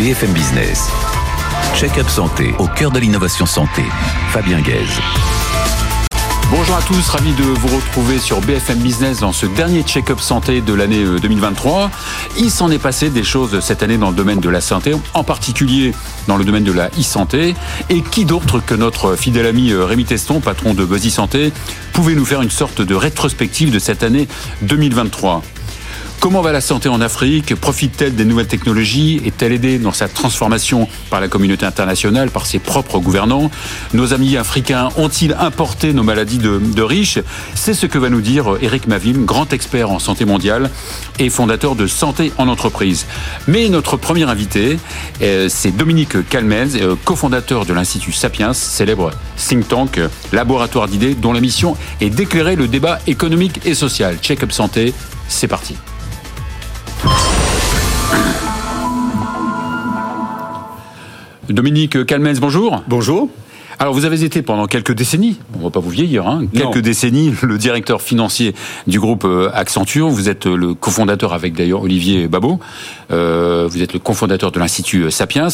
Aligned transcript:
BFM 0.00 0.32
Business. 0.32 0.88
Check-up 1.76 2.08
santé 2.08 2.54
au 2.58 2.66
cœur 2.66 2.90
de 2.90 2.98
l'innovation 2.98 3.44
santé. 3.44 3.82
Fabien 4.30 4.58
Guèze. 4.62 4.98
Bonjour 6.50 6.74
à 6.74 6.80
tous, 6.80 7.06
ravi 7.10 7.34
de 7.34 7.42
vous 7.42 7.76
retrouver 7.76 8.18
sur 8.18 8.40
BFM 8.40 8.78
Business 8.78 9.20
dans 9.20 9.32
ce 9.32 9.44
dernier 9.44 9.82
check-up 9.82 10.18
santé 10.18 10.62
de 10.62 10.72
l'année 10.72 11.04
2023. 11.04 11.82
Euh, 11.82 11.88
Il 12.38 12.50
s'en 12.50 12.70
est 12.70 12.78
passé 12.78 13.10
des 13.10 13.22
choses 13.22 13.60
cette 13.60 13.82
année 13.82 13.98
dans 13.98 14.08
le 14.08 14.16
domaine 14.16 14.40
de 14.40 14.48
la 14.48 14.62
santé, 14.62 14.94
en 15.12 15.22
particulier 15.22 15.92
dans 16.28 16.38
le 16.38 16.46
domaine 16.46 16.64
de 16.64 16.72
la 16.72 16.88
e-santé. 16.98 17.54
Et 17.90 18.00
qui 18.00 18.24
d'autre 18.24 18.60
que 18.64 18.74
notre 18.74 19.16
fidèle 19.16 19.44
ami 19.44 19.70
euh, 19.70 19.84
Rémi 19.84 20.06
Teston, 20.06 20.40
patron 20.40 20.72
de 20.72 20.86
Buzzy 20.86 21.10
Santé, 21.10 21.52
pouvait 21.92 22.14
nous 22.14 22.24
faire 22.24 22.40
une 22.40 22.50
sorte 22.50 22.80
de 22.80 22.94
rétrospective 22.94 23.70
de 23.70 23.78
cette 23.78 24.02
année 24.02 24.28
2023 24.62 25.42
Comment 26.20 26.42
va 26.42 26.52
la 26.52 26.60
santé 26.60 26.90
en 26.90 27.00
Afrique 27.00 27.54
Profite-t-elle 27.54 28.14
des 28.14 28.26
nouvelles 28.26 28.46
technologies 28.46 29.22
Est-elle 29.24 29.52
aidée 29.52 29.78
dans 29.78 29.92
sa 29.92 30.06
transformation 30.06 30.86
par 31.08 31.18
la 31.18 31.28
communauté 31.28 31.64
internationale, 31.64 32.30
par 32.30 32.44
ses 32.44 32.58
propres 32.58 32.98
gouvernants 32.98 33.50
Nos 33.94 34.12
amis 34.12 34.36
africains 34.36 34.90
ont-ils 34.98 35.34
importé 35.40 35.94
nos 35.94 36.02
maladies 36.02 36.36
de, 36.36 36.82
riches 36.82 37.20
C'est 37.54 37.72
ce 37.72 37.86
que 37.86 37.96
va 37.96 38.10
nous 38.10 38.20
dire 38.20 38.58
Eric 38.60 38.86
Mavim, 38.86 39.24
grand 39.24 39.50
expert 39.54 39.90
en 39.90 39.98
santé 39.98 40.26
mondiale 40.26 40.68
et 41.18 41.30
fondateur 41.30 41.74
de 41.74 41.86
Santé 41.86 42.34
en 42.36 42.48
entreprise. 42.48 43.06
Mais 43.48 43.70
notre 43.70 43.96
premier 43.96 44.24
invité, 44.24 44.78
euh, 45.22 45.48
c'est 45.48 45.74
Dominique 45.74 46.28
Calmez, 46.28 46.82
euh, 46.82 46.96
cofondateur 47.02 47.64
de 47.64 47.72
l'Institut 47.72 48.12
Sapiens, 48.12 48.52
célèbre 48.52 49.12
think 49.38 49.68
tank, 49.68 49.98
laboratoire 50.34 50.86
d'idées 50.86 51.14
dont 51.14 51.32
la 51.32 51.40
mission 51.40 51.78
est 52.02 52.10
d'éclairer 52.10 52.56
le 52.56 52.68
débat 52.68 52.98
économique 53.06 53.60
et 53.64 53.74
social. 53.74 54.18
Check-up 54.20 54.52
santé, 54.52 54.92
c'est 55.28 55.48
parti. 55.48 55.76
Dominique 61.54 62.06
Calmez, 62.06 62.34
bonjour. 62.40 62.82
Bonjour. 62.88 63.28
Alors 63.78 63.94
vous 63.94 64.04
avez 64.04 64.22
été 64.24 64.42
pendant 64.42 64.66
quelques 64.66 64.92
décennies, 64.92 65.38
on 65.54 65.58
ne 65.58 65.62
va 65.64 65.70
pas 65.70 65.80
vous 65.80 65.88
vieillir, 65.88 66.26
hein, 66.28 66.42
quelques 66.52 66.76
Non. 66.76 66.82
décennies, 66.82 67.32
le 67.42 67.56
directeur 67.56 68.02
financier 68.02 68.54
du 68.86 69.00
groupe 69.00 69.24
euh, 69.24 69.50
Accenture. 69.54 70.08
Vous 70.08 70.28
êtes 70.28 70.46
euh, 70.46 70.54
le 70.54 70.74
cofondateur 70.74 71.32
avec 71.32 71.54
d'ailleurs 71.54 71.82
Olivier 71.82 72.28
Babot. 72.28 72.60
Euh, 73.10 73.66
vous 73.70 73.80
êtes 73.82 73.94
le 73.94 73.98
cofondateur 73.98 74.52
de 74.52 74.58
l'Institut 74.58 75.10
Sapiens. 75.10 75.48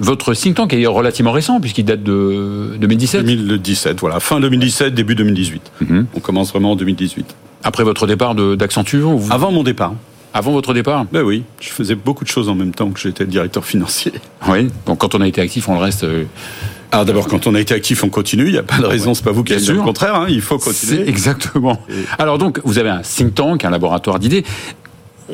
Votre 0.00 0.32
think 0.32 0.56
tank 0.56 0.72
est 0.72 0.86
relativement 0.86 1.32
récent 1.32 1.60
puisqu'il 1.60 1.84
date 1.84 2.02
de 2.02 2.76
2017. 2.80 3.26
2017, 3.26 4.00
voilà. 4.00 4.20
Fin 4.20 4.40
2017, 4.40 4.94
début 4.94 5.14
2018. 5.14 5.70
Mhm. 5.82 6.06
On 6.14 6.20
commence 6.20 6.50
vraiment 6.52 6.72
en 6.72 6.76
2018. 6.76 7.26
Après 7.62 7.84
votre 7.84 8.06
départ 8.06 8.34
d'Accenture, 8.34 9.10
vous- 9.10 9.32
Avant 9.32 9.52
mon 9.52 9.62
départ. 9.64 9.92
Avant 10.36 10.52
votre 10.52 10.74
départ 10.74 11.06
Ben 11.12 11.22
oui, 11.22 11.44
je 11.60 11.70
faisais 11.70 11.94
beaucoup 11.94 12.22
de 12.22 12.28
choses 12.28 12.50
en 12.50 12.54
même 12.54 12.74
temps 12.74 12.90
que 12.90 13.00
j'étais 13.00 13.24
directeur 13.24 13.64
financier. 13.64 14.12
Oui. 14.48 14.68
Donc 14.84 14.98
quand 14.98 15.14
on 15.14 15.20
a 15.22 15.26
été 15.28 15.40
actif, 15.40 15.66
on 15.68 15.74
le 15.74 15.80
reste. 15.80 16.04
euh, 16.04 16.24
Alors 16.92 17.06
d'abord, 17.06 17.26
quand 17.26 17.46
on 17.46 17.54
a 17.54 17.60
été 17.60 17.72
actif, 17.72 18.04
on 18.04 18.10
continue. 18.10 18.44
Il 18.46 18.52
n'y 18.52 18.58
a 18.58 18.62
pas 18.62 18.78
de 18.78 18.84
raison, 18.84 19.14
c'est 19.14 19.24
pas 19.24 19.32
vous 19.32 19.44
qui 19.44 19.58
sûr. 19.58 19.74
le 19.74 19.80
contraire. 19.80 20.14
hein, 20.14 20.26
il 20.28 20.42
faut 20.42 20.58
continuer. 20.58 21.08
exactement. 21.08 21.80
Alors 22.18 22.36
donc, 22.36 22.60
vous 22.64 22.78
avez 22.78 22.90
un 22.90 23.00
think 23.00 23.34
tank, 23.34 23.64
un 23.64 23.70
laboratoire 23.70 24.18
d'idées. 24.18 24.44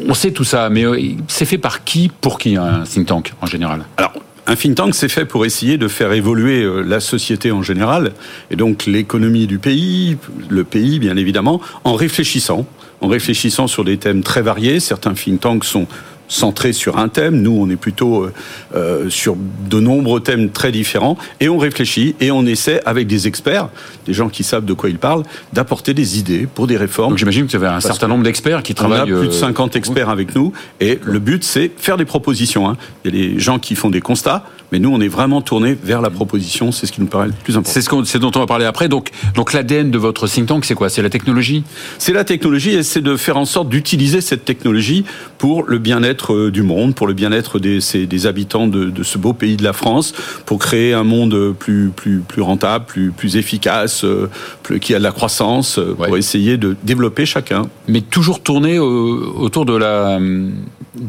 On 0.07 0.15
sait 0.15 0.31
tout 0.31 0.45
ça, 0.45 0.71
mais 0.71 0.85
euh, 0.87 0.97
c'est 1.27 1.47
fait 1.47 1.59
par 1.59 1.83
qui, 1.83 2.09
pour 2.21 2.39
qui 2.39 2.57
un 2.57 2.85
think 2.85 3.07
tank 3.09 3.35
en 3.43 3.47
général? 3.47 3.85
Alors, 3.97 4.13
un 4.47 4.55
think 4.55 4.77
tank, 4.77 4.95
c'est 4.95 5.09
fait 5.09 5.25
pour 5.27 5.45
essayer 5.45 5.79
de 5.79 5.89
faire 5.89 6.13
évoluer 6.13 6.63
euh, 6.63 6.81
la 6.83 7.01
société 7.01 7.51
en 7.51 7.63
général, 7.63 8.13
et 8.51 8.57
donc 8.57 8.87
l'économie 8.87 9.47
du 9.49 9.59
pays, 9.59 10.17
le 10.49 10.63
pays, 10.65 10.99
bien 11.01 11.17
évidemment, 11.17 11.61
en 11.85 11.95
réfléchissant, 11.95 12.67
en 13.03 13.09
réfléchissant 13.09 13.67
sur 13.67 13.85
des 13.85 13.99
thèmes 13.99 14.23
très 14.23 14.41
variés. 14.43 14.81
Certains 14.81 15.13
think 15.13 15.41
tanks 15.41 15.65
sont 15.65 15.87
centrés 16.29 16.73
sur 16.73 16.97
un 16.97 17.09
thème, 17.09 17.43
nous 17.43 17.51
on 17.61 17.69
est 17.69 17.77
plutôt 17.77 18.23
euh, 18.23 18.33
euh, 18.75 19.11
sur 19.11 19.37
de 19.69 19.81
nombreux 19.81 20.21
thèmes 20.21 20.49
très 20.49 20.73
différents, 20.73 21.19
et 21.41 21.51
on 21.51 21.59
réfléchit 21.59 22.15
et 22.21 22.31
on 22.31 22.47
essaie 22.47 22.81
avec 22.87 23.07
des 23.07 23.27
experts, 23.27 23.69
des 24.07 24.15
gens 24.15 24.31
qui 24.31 24.43
savent 24.43 24.65
de 24.65 24.73
quoi 24.73 24.89
ils 24.89 24.97
parlent, 24.99 25.25
d'apporter 25.53 25.93
des 25.93 26.19
idées 26.19 26.47
pour 26.55 26.67
des 26.67 26.79
réformes. 26.79 27.11
Donc 27.11 27.19
j'imagine 27.19 27.45
que 27.47 27.51
vous 27.51 27.63
avez 27.63 27.75
un 27.75 27.81
certain 27.81 28.09
nombre 28.09 28.23
d'experts 28.23 28.63
qui 28.63 28.73
On 28.79 28.85
a 28.85 28.89
travaillent. 28.89 29.09
plus 29.11 29.29
de 29.29 29.33
euh, 29.35 29.41
50 29.41 29.77
experts 29.77 30.09
avec 30.09 30.35
nous 30.35 30.55
et 30.81 30.99
le 31.03 31.19
but 31.19 31.45
c'est 31.45 31.71
faire 31.77 31.99
des 31.99 32.07
propositions. 32.07 32.67
hein. 32.67 32.79
Il 33.05 33.15
y 33.15 33.19
a 33.25 33.29
des 33.35 33.39
gens 33.39 33.59
qui 33.59 33.75
font 33.75 33.91
des 33.91 34.01
constats, 34.01 34.47
mais 34.73 34.79
nous 34.79 34.91
on 34.91 35.01
est 35.01 35.09
vraiment 35.09 35.43
tourné 35.43 35.77
vers 35.81 36.01
la 36.01 36.09
proposition, 36.11 36.73
c'est 36.73 36.87
ce 36.87 36.93
qui 36.93 37.01
nous 37.03 37.07
paraît 37.07 37.27
le 37.27 37.33
plus 37.45 37.55
important. 37.57 37.71
C'est 37.73 37.83
ce, 37.83 37.89
qu'on- 37.91 38.05
c'est 38.05 38.19
dont 38.19 38.33
on 38.35 38.39
va 38.39 38.47
parler 38.47 38.65
après. 38.65 38.89
Donc, 38.89 39.11
donc 39.35 39.53
l'ADN 39.53 39.91
de 39.91 39.99
votre 39.99 40.27
think 40.27 40.47
tank, 40.47 40.65
c'est 40.65 40.75
quoi? 40.75 40.89
C'est 40.89 41.03
la 41.03 41.11
technologie? 41.11 41.63
C'est 41.99 42.13
la 42.15 42.25
technologie 42.25 42.71
et 42.71 42.83
c'est 42.83 43.03
de 43.03 43.17
faire 43.17 43.37
en 43.37 43.45
sorte 43.45 43.69
d'utiliser 43.69 44.21
cette 44.23 44.45
technologie 44.45 45.05
pour 45.39 45.65
le 45.65 45.79
bien-être 45.79 46.33
euh, 46.35 46.51
du 46.51 46.63
monde, 46.63 46.95
pour 46.95 47.07
le 47.07 47.13
bien-être 47.13 47.59
des, 47.59 47.79
des 48.07 48.27
habitants 48.27 48.67
de, 48.67 48.87
de 48.87 49.03
ce 49.03 49.19
beau 49.19 49.35
pays 49.35 49.57
de 49.57 49.63
la 49.65 49.73
France, 49.75 50.15
pour 50.47 50.59
créer 50.59 50.95
un 50.95 51.05
monde 51.05 51.55
plus, 51.59 51.91
plus, 51.95 52.21
plus 52.27 52.41
rentable, 52.43 52.87
plus, 52.87 53.11
plus 53.13 53.37
efficace, 53.37 54.05
euh, 54.05 54.29
plus- 54.63 54.81
qui 54.81 54.95
a 54.95 54.99
de 54.99 55.03
la 55.05 55.13
croissance, 55.13 55.79
euh, 55.79 55.95
pour 55.95 56.17
essayer 56.17 56.57
de 56.57 56.77
développer 56.83 57.27
chacun. 57.27 57.67
mais 57.89 58.01
toujours 58.01 58.43
tourné 58.43 58.79
au- 58.79 59.35
autour 59.39 59.67
de 59.67 59.77
la 59.77 60.19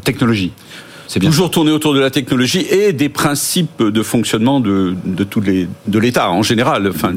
technologie. 0.03 0.51
C'est 1.13 1.19
bien. 1.19 1.29
Toujours 1.29 1.51
tourner 1.51 1.69
autour 1.71 1.93
de 1.93 1.99
la 1.99 2.09
technologie 2.09 2.65
et 2.71 2.91
des 2.91 3.07
principes 3.07 3.83
de 3.83 4.01
fonctionnement 4.01 4.59
de, 4.59 4.95
de 5.05 5.23
tous 5.23 5.41
les 5.41 5.67
de 5.85 5.99
l'État 5.99 6.31
en 6.31 6.41
général. 6.41 6.87
Enfin, 6.89 7.13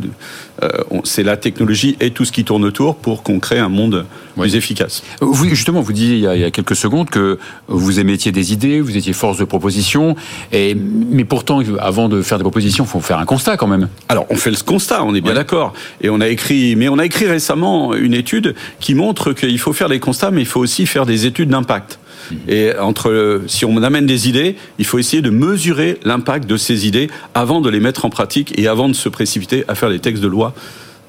euh, 0.62 0.68
c'est 1.04 1.22
la 1.22 1.38
technologie 1.38 1.96
et 2.00 2.10
tout 2.10 2.26
ce 2.26 2.32
qui 2.32 2.44
tourne 2.44 2.62
autour 2.66 2.96
pour 2.96 3.22
qu'on 3.22 3.40
crée 3.40 3.58
un 3.58 3.70
monde 3.70 4.04
Oui. 4.36 4.48
plus 4.48 4.56
efficace. 4.56 5.02
Vous, 5.22 5.48
justement, 5.48 5.80
vous 5.80 5.94
disiez 5.94 6.16
il 6.16 6.20
y, 6.20 6.26
a, 6.26 6.34
il 6.36 6.42
y 6.42 6.44
a 6.44 6.50
quelques 6.50 6.76
secondes 6.76 7.08
que 7.08 7.38
vous 7.68 7.98
émettiez 7.98 8.32
des 8.32 8.52
idées, 8.52 8.82
vous 8.82 8.98
étiez 8.98 9.14
force 9.14 9.38
de 9.38 9.44
proposition, 9.44 10.14
et, 10.52 10.74
mais 10.74 11.24
pourtant, 11.24 11.62
avant 11.78 12.10
de 12.10 12.20
faire 12.20 12.36
des 12.36 12.44
propositions, 12.44 12.84
il 12.84 12.88
faut 12.90 13.00
faire 13.00 13.18
un 13.18 13.24
constat 13.24 13.56
quand 13.56 13.66
même. 13.66 13.88
Alors, 14.10 14.26
on 14.28 14.36
fait 14.36 14.50
le 14.50 14.58
constat, 14.62 15.04
on 15.04 15.14
est 15.14 15.22
bien 15.22 15.30
Ouais. 15.32 15.36
d'accord. 15.38 15.72
Et 16.02 16.10
on 16.10 16.20
a 16.20 16.28
écrit, 16.28 16.76
mais 16.76 16.90
on 16.90 16.98
a 16.98 17.06
écrit 17.06 17.26
récemment 17.26 17.94
une 17.94 18.12
étude 18.12 18.54
qui 18.78 18.94
montre 18.94 19.32
qu'il 19.32 19.58
faut 19.58 19.72
faire 19.72 19.88
des 19.88 20.00
constats, 20.00 20.30
mais 20.30 20.42
il 20.42 20.46
faut 20.46 20.60
aussi 20.60 20.84
faire 20.84 21.06
des 21.06 21.24
études 21.24 21.48
d'impact. 21.48 21.98
Et 22.48 22.72
entre, 22.78 23.42
si 23.47 23.64
on 23.64 23.82
amène 23.82 24.06
des 24.06 24.28
idées, 24.28 24.56
il 24.78 24.84
faut 24.84 24.98
essayer 24.98 25.22
de 25.22 25.31
mesurer 25.31 25.98
l'impact 26.04 26.48
de 26.48 26.56
ces 26.56 26.87
idées 26.87 27.09
avant 27.34 27.60
de 27.60 27.70
les 27.70 27.81
mettre 27.81 28.04
en 28.04 28.10
pratique 28.10 28.59
et 28.59 28.69
avant 28.69 28.88
de 28.88 28.94
se 28.94 29.09
précipiter 29.09 29.64
à 29.69 29.75
faire 29.75 29.88
les 29.88 29.98
textes 29.98 30.22
de 30.22 30.28
loi. 30.28 30.54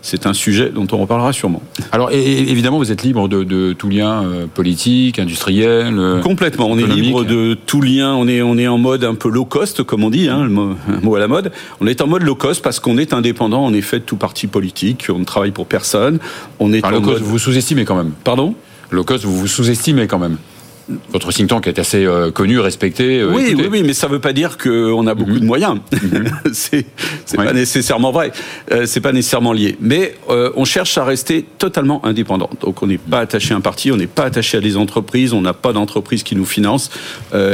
C'est 0.04 0.28
un 0.28 0.34
sujet 0.34 0.70
dont 0.74 0.88
on 0.94 0.98
reparlera 0.98 1.34
sûrement. 1.34 1.62
Alors, 1.92 2.12
et- 2.12 2.40
évidemment, 2.50 2.78
vous 2.78 2.92
êtes 2.92 3.02
libre 3.04 3.28
de, 3.28 3.44
de 3.44 3.74
tout 3.74 3.90
lien 3.90 4.24
euh, 4.24 4.46
politique, 4.46 5.18
industriel. 5.20 5.96
euh, 5.98 6.22
Complètement, 6.22 6.68
on 6.70 6.78
est 6.78 6.86
libre 6.86 7.26
de 7.26 7.56
tout 7.66 7.82
lien, 7.82 8.14
on 8.14 8.28
est, 8.28 8.42
on 8.42 8.58
est 8.58 8.68
en 8.68 8.78
mode 8.78 9.04
un 9.04 9.16
peu 9.16 9.28
low 9.28 9.44
cost, 9.44 9.84
comme 9.84 10.04
on 10.04 10.10
dit, 10.12 10.30
hein, 10.30 10.44
le 10.44 10.50
mot, 10.50 10.76
un 10.88 11.02
mot 11.02 11.16
à 11.16 11.20
la 11.20 11.28
mode. 11.28 11.52
On 11.82 11.88
est 11.88 12.00
en 12.02 12.08
mode 12.08 12.22
low 12.22 12.36
cost 12.36 12.62
parce 12.62 12.80
qu'on 12.80 12.98
est 12.98 13.12
indépendant, 13.12 13.66
en 13.66 13.74
effet, 13.74 14.00
de 14.00 14.04
tout 14.06 14.18
parti 14.18 14.48
politique, 14.48 15.08
on 15.10 15.20
ne 15.20 15.26
travaille 15.26 15.52
pour 15.52 15.66
personne. 15.66 16.20
On 16.60 16.72
est 16.72 16.86
Enfin, 16.86 16.96
en 16.96 17.00
low 17.00 17.02
cost, 17.06 17.20
mode... 17.22 17.30
vous 17.30 17.40
sous-estimez 17.40 17.84
quand 17.84 17.96
même. 17.96 18.12
Pardon? 18.24 18.54
Low 18.92 19.04
cost, 19.04 19.26
vous 19.26 19.36
vous 19.36 19.48
sous-estimez 19.48 20.08
quand 20.08 20.20
même. 20.20 20.38
Votre 21.12 21.32
think 21.34 21.50
tank 21.50 21.68
est 21.68 21.80
assez 21.80 22.06
euh, 22.06 22.32
connu, 22.32 22.60
respecté. 22.60 23.20
euh, 23.20 23.32
oui, 23.34 23.54
oui, 23.58 23.68
oui, 23.70 23.84
mais 23.84 23.94
ça 23.94 24.08
ne 24.08 24.14
veut 24.14 24.20
pas 24.20 24.32
dire 24.34 24.58
qu'on 24.58 25.06
a 25.08 25.14
beaucoup 25.16 25.40
de 25.40 25.46
moyens. 25.46 25.80
c'est 26.54 26.86
c'est 27.26 27.36
pas 27.38 27.52
nécessairement 27.52 28.12
vrai. 28.12 28.32
Euh, 28.72 28.86
c'est 28.86 29.02
pas 29.02 29.12
nécessairement 29.12 29.52
lié. 29.54 29.78
Mais 29.82 30.16
on 30.30 30.66
cherche 30.66 30.98
à 30.98 31.04
rester 31.04 31.46
totalement 31.58 32.06
indépendant. 32.06 32.50
Donc 32.62 32.82
on 32.84 32.88
n'est 32.88 32.98
pas 32.98 33.20
attaché 33.20 33.54
à 33.54 33.58
un 33.58 33.62
parti, 33.62 33.92
on 33.92 33.98
n'est 33.98 34.08
pas 34.08 34.24
attaché 34.24 34.58
à 34.58 34.62
des 34.62 34.78
entreprises, 34.78 35.34
on 35.34 35.42
n'a 35.42 35.54
pas 35.54 35.74
d'entreprise 35.74 36.24
qui 36.24 36.36
nous 36.36 36.46
finance 36.46 36.90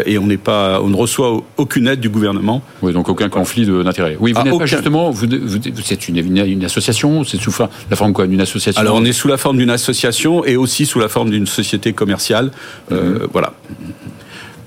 et 0.06 0.18
on 0.18 0.28
n'est 0.28 0.38
pas, 0.38 0.80
on 0.82 0.90
ne 0.90 0.96
reçoit 0.96 1.42
aucune 1.58 1.88
aide 1.88 2.00
du 2.00 2.10
gouvernement. 2.10 2.62
Oui, 2.82 2.94
donc 2.94 3.10
aucun 3.10 3.30
conflit 3.30 3.66
d'intérêt. 3.66 4.16
Oui, 4.20 4.34
vous 4.34 4.40
Ah, 4.40 4.44
n'êtes 4.44 4.58
pas 4.58 4.66
justement, 4.66 5.10
vous, 5.12 5.28
vous, 5.44 5.58
c'est 5.84 6.08
une, 6.08 6.18
une, 6.18 6.46
une 6.46 6.66
association, 6.66 7.24
c'est 7.24 7.40
sous 7.40 7.54
la 7.90 7.96
forme 7.96 8.14
quoi, 8.14 8.28
d'une 8.28 8.42
association. 8.42 8.80
Alors 8.80 8.96
on 8.96 9.06
est 9.06 9.14
sous 9.14 9.28
la 9.28 9.38
forme 9.38 9.58
d'une 9.58 9.70
association 9.72 10.46
et 10.46 10.56
aussi 10.56 10.86
sous 10.86 11.00
la 11.00 11.10
forme 11.10 11.30
d'une 11.32 11.48
société 11.48 11.94
commerciale. 11.94 12.52
Voilà. 12.90 13.23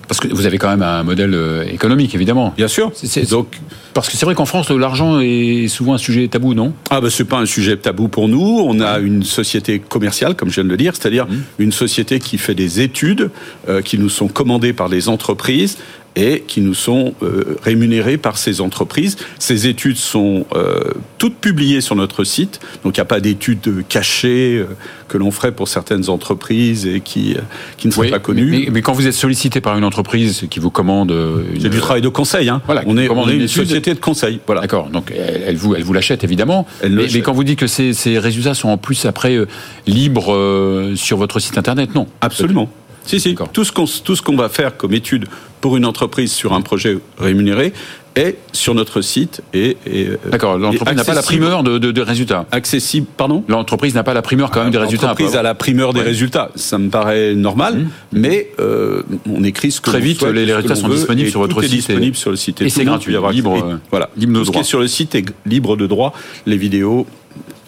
Parce 0.09 0.21
que 0.21 0.29
vous 0.29 0.47
avez 0.47 0.59
quand 0.59 0.69
même 0.69 0.83
un 0.83 1.03
modèle 1.03 1.35
euh, 1.35 1.65
économique, 1.65 2.15
évidemment. 2.15 2.55
Bien 2.57 2.69
sûr. 2.69 2.93
Donc 3.31 3.59
Parce 3.93 4.09
que 4.09 4.17
c'est 4.17 4.25
vrai 4.25 4.35
qu'en 4.35 4.47
France, 4.47 4.71
l'argent 4.71 5.21
est 5.21 5.69
souvent 5.69 5.95
un 5.95 5.99
sujet 5.99 6.29
tabou, 6.29 6.55
non? 6.55 6.73
Ah 6.91 7.01
ben 7.01 7.11
c'est 7.11 7.25
pas 7.25 7.39
un 7.39 7.47
sujet 7.47 7.77
tabou 7.77 8.09
pour 8.09 8.29
nous. 8.29 8.61
On 8.65 8.81
a 8.81 8.99
une 8.99 9.25
société 9.25 9.79
commerciale, 9.81 10.37
comme 10.37 10.49
je 10.49 10.57
viens 10.57 10.65
de 10.65 10.69
le 10.69 10.77
dire, 10.77 10.95
c'est-à-dire 10.95 11.27
une 11.59 11.73
société 11.73 12.19
qui 12.19 12.39
fait 12.39 12.55
des 12.55 12.81
études 12.81 13.31
euh, 13.69 13.83
qui 13.83 13.99
nous 13.99 14.09
sont 14.09 14.29
commandées 14.29 14.73
par 14.73 14.89
des 14.89 15.09
entreprises 15.09 15.79
et 16.17 16.43
qui 16.47 16.61
nous 16.63 16.75
sont 16.75 17.15
euh, 17.23 17.57
rémunérées 17.63 18.17
par 18.17 18.39
ces 18.39 18.61
entreprises. 18.61 19.17
Ces 19.39 19.67
études 19.67 19.99
sont 19.99 20.47
euh, 20.55 20.81
toutes 21.19 21.37
publiées 21.37 21.81
sur 21.83 21.95
notre 21.95 22.25
site, 22.25 22.59
donc 22.83 22.97
il 22.97 23.01
n'y 23.01 23.03
a 23.03 23.07
pas 23.07 23.21
d'études 23.21 23.85
cachées 23.89 24.57
euh, 24.57 24.65
que 25.09 25.19
l'on 25.19 25.31
ferait 25.31 25.53
pour 25.53 25.69
certaines 25.69 26.09
entreprises 26.09 26.87
et 26.87 27.01
qui, 27.01 27.35
euh, 27.35 27.41
qui 27.77 27.87
ne 27.87 27.93
sont 27.93 28.01
Oui, 28.01 28.11
pas 28.11 28.19
connues. 28.19 28.51
Mais, 28.51 28.69
mais 28.73 28.83
quand 28.83 28.93
vous 28.93 29.07
êtes 29.07 29.13
sollicité 29.13 29.61
par 29.61 29.77
une 29.77 29.85
entreprise 29.85 30.47
qui 30.51 30.59
vous 30.59 30.71
commande 30.71 31.13
euh, 31.13 31.43
une... 31.55 31.61
C'est 31.61 31.69
du 31.69 31.79
travail 31.79 32.03
de 32.03 32.09
conseil. 32.09 32.49
Hein. 32.49 32.63
Voilà, 32.67 32.83
on 32.87 32.97
est, 32.97 33.09
on 33.09 33.29
est 33.29 33.37
une 33.37 33.49
société 33.49 33.95
de 33.95 34.01
conseil. 34.01 34.41
Voilà. 34.47 34.63
D'accord, 34.63 34.89
donc 34.89 35.13
elle, 35.17 35.43
elle 35.47 35.57
vous, 35.57 35.75
elle 35.75 35.85
vous 35.85 35.93
l'achète 35.93 36.25
évidemment. 36.25 36.67
Elle 36.83 36.93
mais, 36.93 37.07
mais 37.13 37.21
quand 37.21 37.33
vous 37.33 37.45
dites 37.45 37.59
que 37.59 37.67
ces, 37.67 37.93
ces 37.93 38.19
résultats 38.19 38.55
sont 38.55 38.69
en 38.69 38.79
plus 38.79 39.05
après 39.05 39.37
euh, 39.37 39.47
libres 39.87 40.35
euh, 40.35 40.97
sur 40.97 41.19
votre 41.19 41.41
site 41.41 41.59
internet, 41.59 41.95
non 41.95 42.07
Absolument. 42.21 42.71
Si, 43.07 43.21
si. 43.21 43.37
Tout 43.53 43.65
ce 43.65 43.73
qu'on 43.73 43.87
tout 43.87 44.17
ce 44.17 44.23
qu'on 44.23 44.37
va 44.37 44.49
faire 44.49 44.77
comme 44.77 44.93
étude 44.93 45.27
pour 45.61 45.77
une 45.77 45.85
entreprise 45.85 46.33
sur 46.33 46.53
un 46.53 46.61
projet 46.61 46.99
rémunéré 47.19 47.73
est 48.17 48.39
sur 48.53 48.75
notre 48.75 49.03
site 49.03 49.43
et, 49.53 49.77
euh, 49.87 50.17
d'accord. 50.31 50.59
L'entreprise 50.59 50.97
n'a 50.97 51.05
pas 51.05 51.15
la 51.15 51.23
primeur 51.23 51.63
de, 51.63 51.79
de, 51.79 52.01
résultats. 52.01 52.47
Accessible, 52.51 53.07
pardon. 53.17 53.45
L'entreprise 53.47 53.95
n'a 53.95 54.03
pas 54.03 54.15
la 54.15 54.23
primeur 54.23 54.51
quand 54.51 54.63
même 54.63 54.73
des 54.73 54.79
résultats. 54.79 55.09
L'entreprise 55.09 55.37
a 55.37 55.43
la 55.43 55.55
primeur 55.55 55.93
des 55.93 56.01
résultats. 56.01 56.51
Ça 56.55 56.79
me 56.79 56.89
paraît 56.89 57.35
normal, 57.35 57.77
mmh. 57.77 57.89
mais 58.13 58.49
euh, 58.59 59.03
on 59.31 59.45
écrit 59.45 59.71
ce 59.71 59.81
que 59.81 59.91
très 59.91 60.01
vite. 60.01 60.23
les, 60.23 60.53
résultats 60.53 60.77
sont 60.77 60.89
disponibles 60.89 61.31
sur 61.31 61.41
votre 61.41 61.63
site. 61.63 61.73
Disponible 61.73 62.17
sur 62.17 62.31
le 62.31 62.37
site 62.37 62.63
et, 62.63 62.71
c'est 62.71 62.85
gratuit, 62.85 63.17
libre. 63.33 63.79
voilà, 63.91 64.11
libre 64.17 64.33
de 64.33 64.45
droit. 64.45 64.47
Ce 64.47 64.51
qui 64.51 64.59
est 64.59 64.69
sur 64.69 64.81
le 64.81 64.89
site 64.89 65.15
est 65.15 65.27
libre 65.45 65.77
de 65.77 65.87
droit. 65.87 66.15
Les 66.47 66.57
vidéos, 66.57 67.07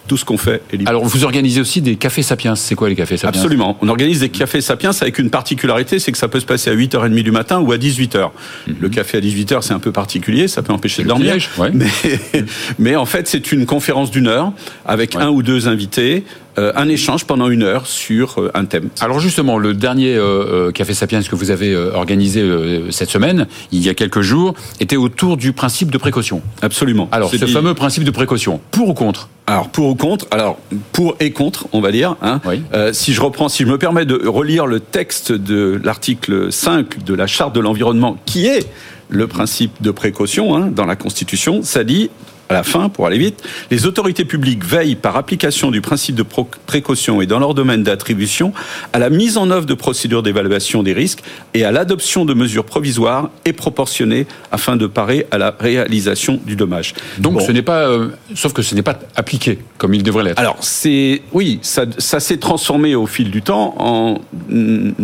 tout 0.09 0.17
ce 0.17 0.25
qu'on 0.25 0.39
fait 0.39 0.63
est 0.73 0.79
libre. 0.79 0.91
Alors, 0.91 1.05
vous 1.05 1.25
organisez 1.25 1.61
aussi 1.61 1.81
des 1.81 1.97
cafés 1.97 2.23
sapiens. 2.23 2.57
C'est 2.57 2.75
quoi 2.75 2.89
les 2.89 2.97
cafés 2.97 3.17
sapiens 3.17 3.41
Absolument. 3.41 3.79
On 3.81 3.89
organise 3.89 4.21
des 4.21 4.29
cafés 4.29 4.61
sapiens 4.61 4.91
avec 5.01 5.19
une 5.19 5.31
particularité, 5.31 5.99
c'est 5.99 6.11
que 6.11 6.19
ça 6.19 6.29
peut 6.29 6.41
se 6.41 6.47
passer 6.47 6.71
à 6.71 6.75
8h30 6.75 7.23
du 7.23 7.31
matin 7.31 7.61
ou 7.61 7.71
à 7.73 7.77
18h. 7.77 8.31
Mhm. 8.67 8.77
Le 8.81 8.89
café 8.89 9.19
à 9.19 9.21
18h, 9.21 9.63
c'est 9.63 9.75
un 9.75 9.79
peu 9.79 9.93
particulier, 9.93 10.49
ça 10.49 10.63
peut 10.63 10.73
empêcher 10.73 11.03
de 11.03 11.09
dormir. 11.09 11.37
mais, 11.73 11.87
mais, 12.79 12.97
en 12.97 13.07
fait, 13.07 13.29
c'est 13.29 13.53
une 13.53 13.67
conférence 13.67 14.11
d'une 14.11 14.27
heure 14.27 14.53
avec 14.85 15.15
un 15.15 15.29
ou 15.29 15.43
deux 15.43 15.69
invités 15.69 16.25
euh, 16.59 16.73
un 16.75 16.89
échange 16.89 17.25
pendant 17.25 17.49
une 17.49 17.63
heure 17.63 17.87
sur 17.87 18.41
euh, 18.41 18.51
un 18.55 18.65
thème. 18.65 18.89
Alors 19.01 19.21
justement, 19.21 19.59
le 19.59 19.75
dernier 19.75 20.17
euh, 20.17 20.73
Café 20.73 20.93
Sapiens 20.93 21.23
que 21.23 21.37
vous 21.37 21.51
avez 21.51 21.77
organisé 21.77 22.45
cette 22.91 23.11
semaine, 23.11 23.47
il 23.71 23.85
y 23.85 23.89
a 23.89 23.95
quelques 23.95 24.23
jours, 24.23 24.55
était 24.81 24.97
autour 24.97 25.37
du 25.37 25.53
principe 25.53 25.91
de 25.91 25.99
précaution. 25.99 26.43
Absolument. 26.63 27.09
Alors 27.13 27.31
ce 27.31 27.47
fameux 27.47 27.75
principe 27.75 28.05
de 28.05 28.11
précaution, 28.11 28.61
pour 28.71 28.89
ou 28.89 28.95
contre? 28.95 29.29
Alors 29.49 29.71
pour 29.71 29.89
ou 29.89 29.95
contre, 29.95 30.27
alors 30.31 30.59
pour 30.93 31.17
et 31.21 31.31
contre, 31.33 31.69
on 31.73 31.81
va 31.81 31.91
dire. 31.91 32.17
Hein. 32.21 32.41
si 32.93 33.15
je 33.15 33.21
reprends, 33.23 33.49
si 33.49 33.63
je 33.63 33.69
me 33.69 33.79
permets 33.79 34.05
de 34.05 34.29
relire 34.29 34.67
le 34.67 34.79
texte 34.79 35.33
de 35.33 35.81
l'article 35.83 36.53
5 36.53 37.03
de 37.03 37.15
la 37.15 37.27
charte 37.27 37.55
de 37.55 37.61
l'environnement, 37.61 38.19
qui 38.27 38.47
est 38.47 38.69
le 39.09 39.27
principe 39.27 39.81
de 39.81 39.91
précaution 39.91 40.55
hein, 40.55 40.67
dans 40.67 40.85
la 40.85 40.97
Constitution, 40.97 41.63
ça 41.63 41.83
dit 41.83 42.11
à 42.49 42.55
la 42.55 42.63
fin, 42.63 42.89
pour 42.89 43.07
aller 43.07 43.19
vite, 43.19 43.43
les 43.71 43.87
autorités 43.87 44.25
publiques 44.25 44.65
veillent 44.65 44.97
par 44.97 45.17
application 45.17 45.71
du 45.71 45.81
principe 45.81 46.15
de 46.15 46.25
précaution 46.67 47.21
et 47.21 47.27
dans 47.27 47.39
leur 47.39 47.55
domaine 47.55 47.83
d'attribution 47.83 48.53
à 48.93 48.99
la 48.99 49.11
mise 49.11 49.37
en 49.37 49.51
œuvre 49.51 49.67
de 49.67 49.75
procédures 49.75 50.23
d'évaluation 50.23 50.83
des 50.83 50.93
risques 50.93 51.23
et 51.55 51.65
à 51.65 51.73
l'adoption 51.73 52.25
de 52.25 52.35
mesures 52.35 52.65
provisoires 52.65 53.31
et 53.45 53.53
proportionnées 53.53 54.27
afin 54.51 54.77
de 54.77 54.87
parer 54.87 55.27
à 55.31 55.39
la 55.39 55.55
réalisation 55.59 56.41
du 56.47 56.57
dommage. 56.57 56.95
Donc 57.19 57.43
ce 57.43 57.53
n'est 57.53 57.63
pas, 57.63 57.89
euh, 57.89 58.09
sauf 58.35 58.53
que 58.53 58.63
ce 58.63 58.75
n'est 58.75 58.83
pas 58.83 58.99
appliqué 59.15 59.59
comme 59.77 59.95
il 59.95 60.03
devrait 60.03 60.25
l'être. 60.25 60.39
Alors 60.39 60.57
c'est, 60.61 61.23
oui, 61.33 61.59
ça, 61.63 61.85
ça 61.99 62.21
s'est 62.21 62.39
transformé 62.39 62.95
au 62.95 63.07
fil 63.07 63.31
du 63.31 63.43
temps 63.43 63.75
en 63.79 64.21
une, 64.49 64.95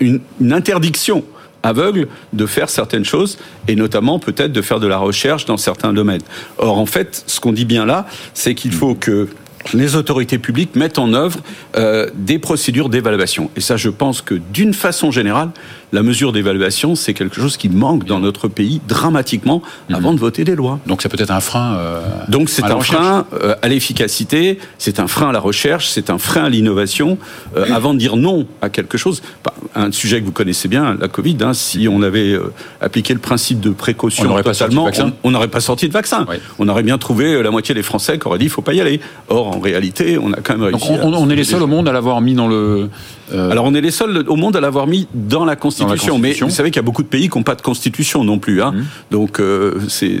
une 0.00 0.52
interdiction 0.52 1.24
aveugle 1.66 2.08
de 2.32 2.46
faire 2.46 2.70
certaines 2.70 3.04
choses 3.04 3.38
et 3.68 3.76
notamment 3.76 4.18
peut-être 4.18 4.52
de 4.52 4.62
faire 4.62 4.80
de 4.80 4.86
la 4.86 4.98
recherche 4.98 5.44
dans 5.44 5.56
certains 5.56 5.92
domaines. 5.92 6.22
Or, 6.58 6.78
en 6.78 6.86
fait, 6.86 7.24
ce 7.26 7.40
qu'on 7.40 7.52
dit 7.52 7.64
bien 7.64 7.84
là, 7.84 8.06
c'est 8.34 8.54
qu'il 8.54 8.72
faut 8.72 8.94
que 8.94 9.28
les 9.74 9.96
autorités 9.96 10.38
publiques 10.38 10.76
mettent 10.76 10.98
en 10.98 11.12
œuvre 11.12 11.40
euh, 11.76 12.08
des 12.14 12.38
procédures 12.38 12.88
d'évaluation. 12.88 13.50
Et 13.56 13.60
ça, 13.60 13.76
je 13.76 13.88
pense 13.88 14.22
que 14.22 14.34
d'une 14.34 14.74
façon 14.74 15.10
générale, 15.10 15.50
la 15.92 16.02
mesure 16.02 16.32
d'évaluation, 16.32 16.94
c'est 16.94 17.14
quelque 17.14 17.36
chose 17.36 17.56
qui 17.56 17.68
manque 17.68 18.04
dans 18.04 18.18
notre 18.18 18.48
pays 18.48 18.80
dramatiquement 18.86 19.62
avant 19.92 20.12
de 20.12 20.18
voter 20.18 20.44
des 20.44 20.56
lois. 20.56 20.80
Donc 20.86 21.02
c'est 21.02 21.08
peut-être 21.08 21.30
un 21.30 21.40
frein. 21.40 21.76
Euh, 21.76 22.00
Donc 22.28 22.48
c'est 22.48 22.64
un 22.64 22.80
frein 22.80 23.26
euh, 23.32 23.54
à 23.62 23.68
l'efficacité, 23.68 24.58
c'est 24.78 25.00
un 25.00 25.06
frein 25.06 25.28
à 25.28 25.32
la 25.32 25.40
recherche, 25.40 25.88
c'est 25.88 26.10
un 26.10 26.18
frein 26.18 26.44
à 26.44 26.48
l'innovation. 26.48 27.18
Euh, 27.56 27.66
avant 27.72 27.94
de 27.94 27.98
dire 27.98 28.16
non 28.16 28.46
à 28.62 28.68
quelque 28.68 28.98
chose, 28.98 29.22
bah, 29.44 29.54
un 29.74 29.92
sujet 29.92 30.20
que 30.20 30.26
vous 30.26 30.32
connaissez 30.32 30.68
bien, 30.68 30.96
la 30.98 31.08
Covid. 31.08 31.36
Hein, 31.40 31.54
si 31.54 31.88
on 31.88 32.02
avait 32.02 32.38
appliqué 32.80 33.14
le 33.14 33.20
principe 33.20 33.60
de 33.60 33.70
précaution 33.70 34.34
on 34.34 34.42
totalement, 34.42 34.88
on 35.24 35.30
n'aurait 35.30 35.48
pas 35.48 35.60
sorti 35.60 35.88
de 35.88 35.92
vaccin. 35.92 36.26
On 36.58 36.68
aurait 36.68 36.82
bien 36.82 36.98
trouvé 36.98 37.42
la 37.42 37.50
moitié 37.50 37.74
des 37.74 37.82
Français 37.82 38.18
qui 38.18 38.26
auraient 38.26 38.38
dit 38.38 38.46
il 38.46 38.50
faut 38.50 38.62
pas 38.62 38.74
y 38.74 38.80
aller. 38.80 39.00
Or 39.28 39.56
en 39.56 39.60
réalité, 39.60 40.18
on 40.18 40.32
a 40.32 40.40
quand 40.40 40.54
même 40.54 40.62
réussi. 40.62 40.88
Donc, 40.88 41.00
on, 41.02 41.30
est 41.30 41.36
les 41.36 41.44
seuls 41.44 41.62
au 41.62 41.66
monde 41.66 41.88
à 41.88 41.92
l'avoir 41.92 42.20
mis 42.20 42.34
dans 42.34 42.48
le. 42.48 42.88
Alors 43.32 43.64
on 43.64 43.74
est 43.74 43.80
les 43.80 43.90
seuls 43.90 44.24
au 44.28 44.36
monde 44.36 44.56
à 44.56 44.60
l'avoir 44.60 44.86
mis 44.86 45.08
dans 45.14 45.44
la 45.44 45.56
Constitution 45.56 46.18
mais 46.18 46.32
vous 46.32 46.50
savez 46.50 46.70
qu'il 46.70 46.76
y 46.76 46.80
a 46.80 46.82
beaucoup 46.82 47.02
de 47.02 47.08
pays 47.08 47.28
qui 47.28 47.36
n'ont 47.36 47.44
pas 47.44 47.54
de 47.54 47.62
constitution 47.62 48.24
non 48.24 48.38
plus. 48.38 48.62
Hein. 48.62 48.72
Mmh. 48.72 48.84
Donc 49.10 49.40
euh, 49.40 49.80
c'est 49.88 50.18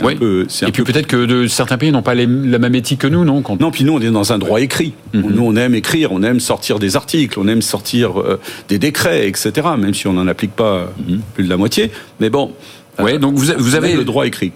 un 0.00 0.14
peu. 0.14 0.46
Et 0.66 0.72
puis 0.72 0.84
peut-être 0.84 1.06
que 1.06 1.24
de, 1.24 1.46
certains 1.46 1.78
pays 1.78 1.92
n'ont 1.92 2.02
pas 2.02 2.14
la 2.14 2.26
même 2.26 2.74
éthique 2.74 3.00
que 3.00 3.06
nous, 3.06 3.24
non 3.24 3.42
Non, 3.60 3.70
puis 3.70 3.84
nous 3.84 3.94
on 3.94 4.00
est 4.00 4.10
dans 4.10 4.32
un 4.32 4.38
droit 4.38 4.60
écrit. 4.60 4.94
Mmh. 5.12 5.20
Nous 5.20 5.44
on 5.44 5.56
aime 5.56 5.74
écrire, 5.74 6.12
on 6.12 6.22
aime 6.22 6.40
sortir 6.40 6.78
des 6.78 6.96
articles, 6.96 7.38
on 7.38 7.48
aime 7.48 7.62
sortir 7.62 8.20
euh, 8.20 8.40
des 8.68 8.78
décrets, 8.78 9.28
etc. 9.28 9.52
Même 9.78 9.94
si 9.94 10.06
on 10.06 10.12
n'en 10.12 10.26
applique 10.26 10.52
pas 10.52 10.92
mmh. 10.98 11.16
plus 11.34 11.44
de 11.44 11.50
la 11.50 11.56
moitié. 11.56 11.90
Mais 12.20 12.30
bon. 12.30 12.52
Ouais, 12.98 13.18
donc 13.18 13.34
vous, 13.34 13.46
vous 13.56 13.74
avez 13.74 13.94
le 13.94 14.04
droit 14.04 14.26
écrit. 14.26 14.52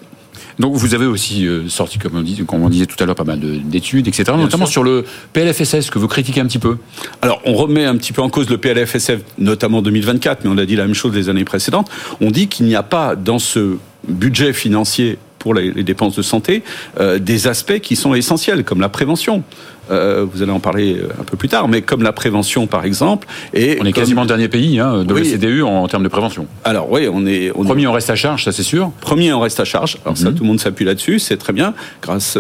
Donc 0.58 0.74
vous 0.74 0.94
avez 0.94 1.06
aussi 1.06 1.46
euh, 1.46 1.68
sorti, 1.68 1.98
comme 1.98 2.16
on, 2.16 2.22
dit, 2.22 2.42
comme 2.46 2.62
on, 2.62 2.68
disait 2.68 2.86
tout 2.86 2.96
à 3.02 3.06
l'heure, 3.06 3.14
pas 3.14 3.24
mal 3.24 3.40
d'études, 3.40 4.08
etc., 4.08 4.32
notamment 4.36 4.66
sur 4.66 4.82
le 4.82 5.04
PLFSS, 5.32 5.90
que 5.90 5.98
vous 5.98 6.08
critiquez 6.08 6.40
un 6.40 6.46
petit 6.46 6.58
peu. 6.58 6.78
Alors 7.22 7.40
on 7.44 7.54
remet 7.54 7.84
un 7.84 7.96
petit 7.96 8.12
peu 8.12 8.22
en 8.22 8.30
cause 8.30 8.48
le 8.48 8.58
PLFSS, 8.58 9.18
notamment 9.38 9.82
2024, 9.82 10.44
mais 10.44 10.50
on 10.50 10.58
a 10.58 10.64
dit 10.64 10.76
la 10.76 10.84
même 10.84 10.94
chose 10.94 11.12
des 11.12 11.28
années 11.28 11.44
précédentes. 11.44 11.90
On 12.20 12.30
dit 12.30 12.48
qu'il 12.48 12.66
n'y 12.66 12.76
a 12.76 12.82
pas 12.82 13.16
dans 13.16 13.38
ce 13.38 13.76
budget 14.08 14.52
financier 14.52 15.18
pour 15.38 15.54
les, 15.54 15.84
dépenses 15.84 16.16
de 16.16 16.22
santé 16.22 16.64
euh, 16.98 17.20
des 17.20 17.46
aspects 17.46 17.78
qui 17.78 17.94
sont 17.94 18.14
essentiels, 18.14 18.64
comme 18.64 18.80
la 18.80 18.88
prévention. 18.88 19.44
Euh, 19.90 20.26
vous 20.30 20.42
allez 20.42 20.52
en 20.52 20.60
parler 20.60 20.96
euh, 20.96 21.08
un 21.20 21.24
peu 21.24 21.36
plus 21.36 21.48
tard, 21.48 21.68
mais 21.68 21.82
comme 21.82 22.02
la 22.02 22.12
prévention 22.12 22.66
par 22.66 22.84
exemple. 22.84 23.26
Et 23.54 23.78
on 23.80 23.84
est 23.84 23.92
quasiment 23.92 24.22
le 24.22 24.28
dernier 24.28 24.48
pays 24.48 24.80
hein, 24.80 25.04
de 25.04 25.14
l'OCDE 25.14 25.62
en, 25.62 25.86
termes 25.88 26.02
de 26.02 26.08
prévention. 26.08 26.46
Alors 26.64 26.90
oui, 26.90 27.08
on 27.12 27.26
est... 27.26 27.52
On 27.54 27.64
Premier, 27.64 27.86
on 27.86 27.92
reste 27.92 28.10
à 28.10 28.16
charge, 28.16 28.44
ça 28.44 28.52
c'est 28.52 28.62
sûr. 28.62 28.90
Premier, 29.00 29.32
on 29.32 29.40
reste 29.40 29.60
à 29.60 29.64
charge. 29.64 29.98
Alors 30.04 30.16
ça, 30.16 30.30
mhm. 30.30 30.34
tout 30.36 30.42
le 30.42 30.48
monde 30.48 30.60
s'appuie 30.60 30.84
là-dessus, 30.84 31.18
c'est 31.18 31.36
très 31.36 31.52
bien, 31.52 31.74
grâce 32.02 32.38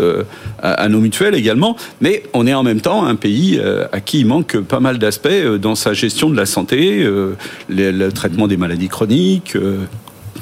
à, 0.62 0.88
nos 0.88 1.00
mutuelles 1.00 1.34
également. 1.34 1.76
Mais 2.00 2.22
on 2.32 2.46
est 2.46 2.54
en 2.54 2.62
même 2.62 2.80
temps 2.80 3.04
un 3.04 3.16
pays 3.16 3.60
à 3.92 4.00
qui 4.00 4.20
il 4.20 4.26
manque 4.26 4.58
pas 4.58 4.80
mal 4.80 4.98
d'aspects 4.98 5.28
dans 5.60 5.74
sa 5.74 5.92
gestion 5.92 6.30
de 6.30 6.36
la 6.36 6.46
santé, 6.46 7.06
le 7.68 8.08
traitement 8.10 8.46
des 8.46 8.56
maladies 8.56 8.88
chroniques, 8.88 9.56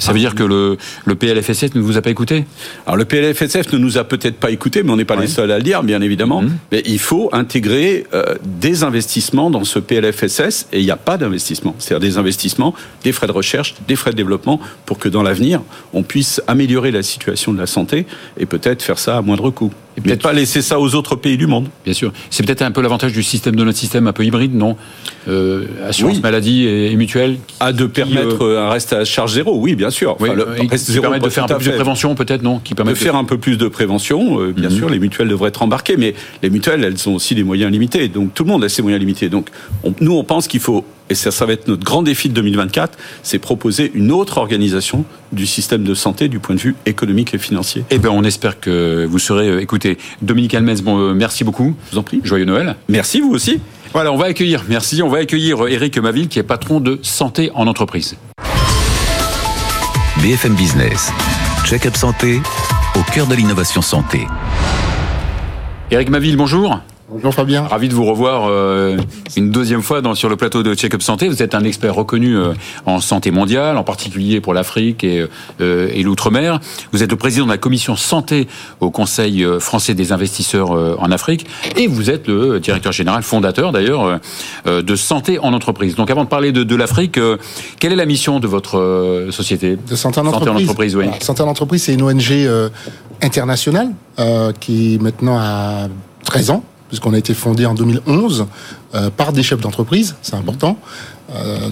ça 0.05 0.13
veut 0.13 0.19
dire 0.19 0.35
que 0.35 0.43
le, 0.43 0.77
le 1.07 1.15
PLFSF 1.15 1.75
ne 1.75 1.81
vous 1.81 1.97
a 1.97 2.03
pas 2.03 2.11
écouté 2.11 2.45
Alors 2.87 2.99
le 2.99 3.07
PLFSF 3.07 3.73
ne 3.73 3.79
nous 3.79 3.97
a 3.97 4.05
peut-être 4.05 4.37
pas 4.37 4.51
écouté, 4.51 4.83
mais 4.83 4.91
on 4.91 4.97
n'est 4.97 5.07
pas 5.07 5.17
les 5.17 5.27
seuls 5.27 5.51
à 5.51 5.57
le 5.57 5.63
dire, 5.63 5.83
bien 5.83 6.03
évidemment. 6.03 6.43
Mhm. 6.43 6.57
Mais 6.73 6.83
il 6.85 6.99
faut 6.99 7.31
intégrer 7.33 8.07
euh, 8.13 8.35
des 8.45 8.85
investissements 8.85 9.51
dans 9.51 9.65
ce 9.65 9.79
PLFSS, 9.79 10.67
et 10.73 10.81
il 10.81 10.85
n'y 10.85 10.91
a 10.91 10.99
pas 10.99 11.17
d'investissement. 11.17 11.75
C'est-à-dire 11.79 12.07
des 12.07 12.19
investissements, 12.19 12.75
des 13.03 13.13
frais 13.13 13.27
de 13.27 13.33
recherche, 13.33 13.77
des 13.89 13.97
frais 13.97 14.11
de 14.11 14.17
développement, 14.17 14.61
pour 14.85 14.99
que 14.99 15.09
dans 15.09 15.23
l'avenir, 15.23 15.63
on 15.95 16.03
puisse 16.03 16.43
améliorer 16.47 16.91
la 16.91 17.03
situation 17.03 17.55
de 17.55 17.59
la 17.59 17.67
santé 17.67 18.05
et 18.39 18.45
peut-être 18.45 18.83
faire 18.83 18.99
ça 18.99 19.17
à 19.17 19.23
moindre 19.23 19.51
coût. 19.51 19.73
Et 19.97 20.01
peut-être 20.01 20.23
pas 20.23 20.33
laisser 20.33 20.63
ça 20.63 20.81
aux 20.81 20.95
autres 20.95 21.15
pays 21.17 21.37
du 21.37 21.47
monde. 21.47 21.69
Bien 21.85 21.95
sûr. 21.95 22.13
C'est 22.31 22.45
peut-être 22.45 22.63
un 22.63 22.71
peu 22.71 22.81
l'avantage 22.81 23.13
du 23.13 23.23
système 23.23 23.55
de 23.55 23.65
notre 23.65 23.79
système 23.79 24.07
un 24.07 24.13
peu 24.13 24.25
hybride, 24.25 24.55
non? 24.55 24.77
Euh, 25.29 25.67
Assurance 25.89 26.21
maladie 26.21 26.67
et, 26.67 26.95
mutuelle. 26.97 27.37
À 27.61 27.73
de 27.73 27.87
permettre 27.87 28.45
euh, 28.45 28.67
un 28.67 28.71
reste 28.71 28.93
à 28.93 29.05
charge 29.05 29.35
zéro, 29.35 29.57
oui, 29.59 29.77
bien 29.77 29.91
sûr. 29.91 30.17
Enfin, 30.19 30.35
le, 30.35 30.45
de 30.45 31.29
faire 31.29 31.45
un 31.45 31.49
peu 31.49 31.59
plus 31.59 31.71
de 31.71 31.75
prévention, 31.75 32.15
peut-être, 32.15 32.43
non? 32.43 32.59
Qui 32.59 32.75
permet 32.75 32.93
de, 32.93 32.97
faire 32.97 33.17
un 33.17 33.25
peu 33.25 33.39
plus 33.39 33.57
de 33.57 33.69
prévention, 33.69 34.41
euh, 34.41 34.53
bien 34.53 34.69
mhm. 34.69 34.77
sûr. 34.77 34.91
Les 34.91 34.99
mutuelles 34.99 35.29
devraient 35.29 35.49
être 35.49 35.63
embarquées, 35.63 35.97
mais 35.97 36.15
les 36.43 36.51
mutuelles, 36.51 36.83
elles 36.83 37.09
ont 37.09 37.15
aussi 37.15 37.35
des 37.35 37.45
moyens 37.45 37.71
limités. 37.71 38.09
Donc 38.09 38.35
tout 38.35 38.45
le 38.45 38.51
monde 38.51 38.65
a 38.65 38.69
ses 38.69 38.83
moyens 38.83 39.01
limités. 39.01 39.29
Donc 39.29 39.49
nous, 40.01 40.13
on 40.13 40.25
pense 40.25 40.49
qu'il 40.49 40.61
faut 40.61 40.85
et 41.11 41.15
ça, 41.15 41.31
ça 41.31 41.47
va 41.47 41.53
être 41.53 41.69
notre 41.69 41.85
grand 41.85 42.03
défi 42.03 42.29
de 42.29 42.35
2024, 42.35 42.99
c'est 43.23 43.39
proposer 43.39 43.91
une 43.95 44.11
autre 44.11 44.39
organisation 44.39 45.05
du 45.33 45.47
système 45.47 45.85
de 45.85 45.95
santé 45.95 46.29
du 46.29 46.39
point 46.39 46.55
de 46.55 46.61
vue 46.61 46.77
économique 46.87 47.35
et 47.35 47.39
financier. 47.39 47.85
Eh 47.91 47.99
bien, 47.99 48.11
on 48.11 48.25
espère 48.25 48.61
que 48.61 49.07
vous 49.09 49.19
serez 49.19 49.49
euh, 49.49 49.61
écouté. 49.61 49.99
Dominique 50.23 50.55
Almez, 50.55 50.77
bon, 50.83 50.99
euh, 50.99 51.15
merci 51.15 51.45
beaucoup. 51.45 51.75
Je 51.87 51.93
vous 51.93 51.99
en 51.99 52.03
prie. 52.03 52.21
Joyeux 52.25 52.45
Noël. 52.47 52.77
Merci, 52.89 53.21
vous 53.21 53.33
aussi. 53.33 53.61
Voilà, 53.93 54.13
on 54.13 54.17
va 54.17 54.27
accueillir, 54.27 54.65
merci, 54.69 55.03
on 55.03 55.09
va 55.09 55.19
accueillir 55.19 55.69
Eric 55.69 55.99
Maville, 55.99 56.29
qui 56.29 56.39
est 56.41 56.43
patron 56.43 56.81
de 56.81 56.99
Santé 57.03 57.51
en 57.55 57.69
entreprise. 57.69 58.17
BFM 60.21 60.55
Business, 60.55 61.13
check-up 61.65 61.97
santé, 61.97 62.41
au 62.97 63.13
cœur 63.13 63.27
de 63.27 63.35
l'innovation 63.35 63.83
santé. 63.83 64.27
Eric 65.91 66.09
Maville, 66.09 66.37
bonjour. 66.37 66.81
Bonjour 67.11 67.35
Fabien. 67.35 67.67
Ravi 67.67 67.91
de 67.91 67.95
vous 67.95 68.07
revoir 68.07 68.47
euh, 68.49 68.97
une 69.37 69.51
deuxième 69.51 69.83
fois 69.83 70.01
dans, 70.01 70.15
sur 70.15 70.31
le 70.31 70.37
plateau 70.37 70.63
de 70.63 70.75
Check-up 70.75 71.03
Santé. 71.03 71.29
Vous 71.29 71.43
êtes 71.43 71.55
un 71.55 71.63
expert 71.63 71.95
reconnu 71.95 72.35
euh, 72.35 72.55
en 72.87 72.99
santé 73.01 73.31
mondiale, 73.31 73.77
en 73.77 73.85
particulier 73.85 74.41
pour 74.41 74.55
l'Afrique 74.55 75.05
et, 75.05 75.27
euh, 75.61 75.91
et 75.93 76.03
l'outre-mer. 76.03 76.61
Vous 76.93 77.03
êtes 77.03 77.11
le 77.11 77.19
président 77.19 77.45
de 77.45 77.51
la 77.51 77.59
commission 77.59 77.95
santé 77.95 78.49
au 78.81 78.91
Conseil 78.91 79.47
français 79.61 79.93
des 79.93 80.13
investisseurs 80.13 80.71
en 80.71 81.11
Afrique 81.11 81.47
et 81.77 81.89
vous 81.89 82.09
êtes 82.09 82.27
le 82.27 82.59
directeur 82.59 82.93
général, 82.93 83.23
fondateur 83.23 83.71
d'ailleurs, 83.71 84.21
de 84.67 84.97
santé 84.97 85.39
en 85.39 85.53
entreprise. 85.53 85.97
Donc 85.97 86.11
avant 86.11 86.25
de 86.25 86.29
parler 86.29 86.53
de, 86.53 86.65
de 86.65 86.77
l'Afrique, 86.77 87.19
quelle 87.81 87.93
est 87.93 87.97
la 87.97 88.07
mission 88.07 88.41
de 88.41 88.47
votre 88.47 89.29
société? 89.31 89.77
De 89.77 89.97
santé 89.97 90.21
en 90.21 90.25
santé 90.25 90.37
entreprise. 90.37 90.57
En 90.57 90.71
entreprise 90.71 90.97
oui. 90.97 91.07
Santé 91.21 91.43
en 91.43 91.49
entreprise, 91.49 91.83
c'est 91.83 91.95
une 91.95 92.03
ONG 92.03 92.33
internationale 93.21 93.91
qui 94.61 94.99
maintenant 95.01 95.39
a 95.39 95.89
13 96.25 96.51
ans 96.51 96.65
puisqu'on 96.89 97.15
a 97.15 97.19
été 97.19 97.35
fondé 97.35 97.67
en 97.67 97.75
2011 97.75 98.47
euh, 98.95 99.11
par 99.11 99.33
des 99.33 99.43
chefs 99.43 99.61
d'entreprise, 99.61 100.17
c'est 100.23 100.35
important. 100.35 100.79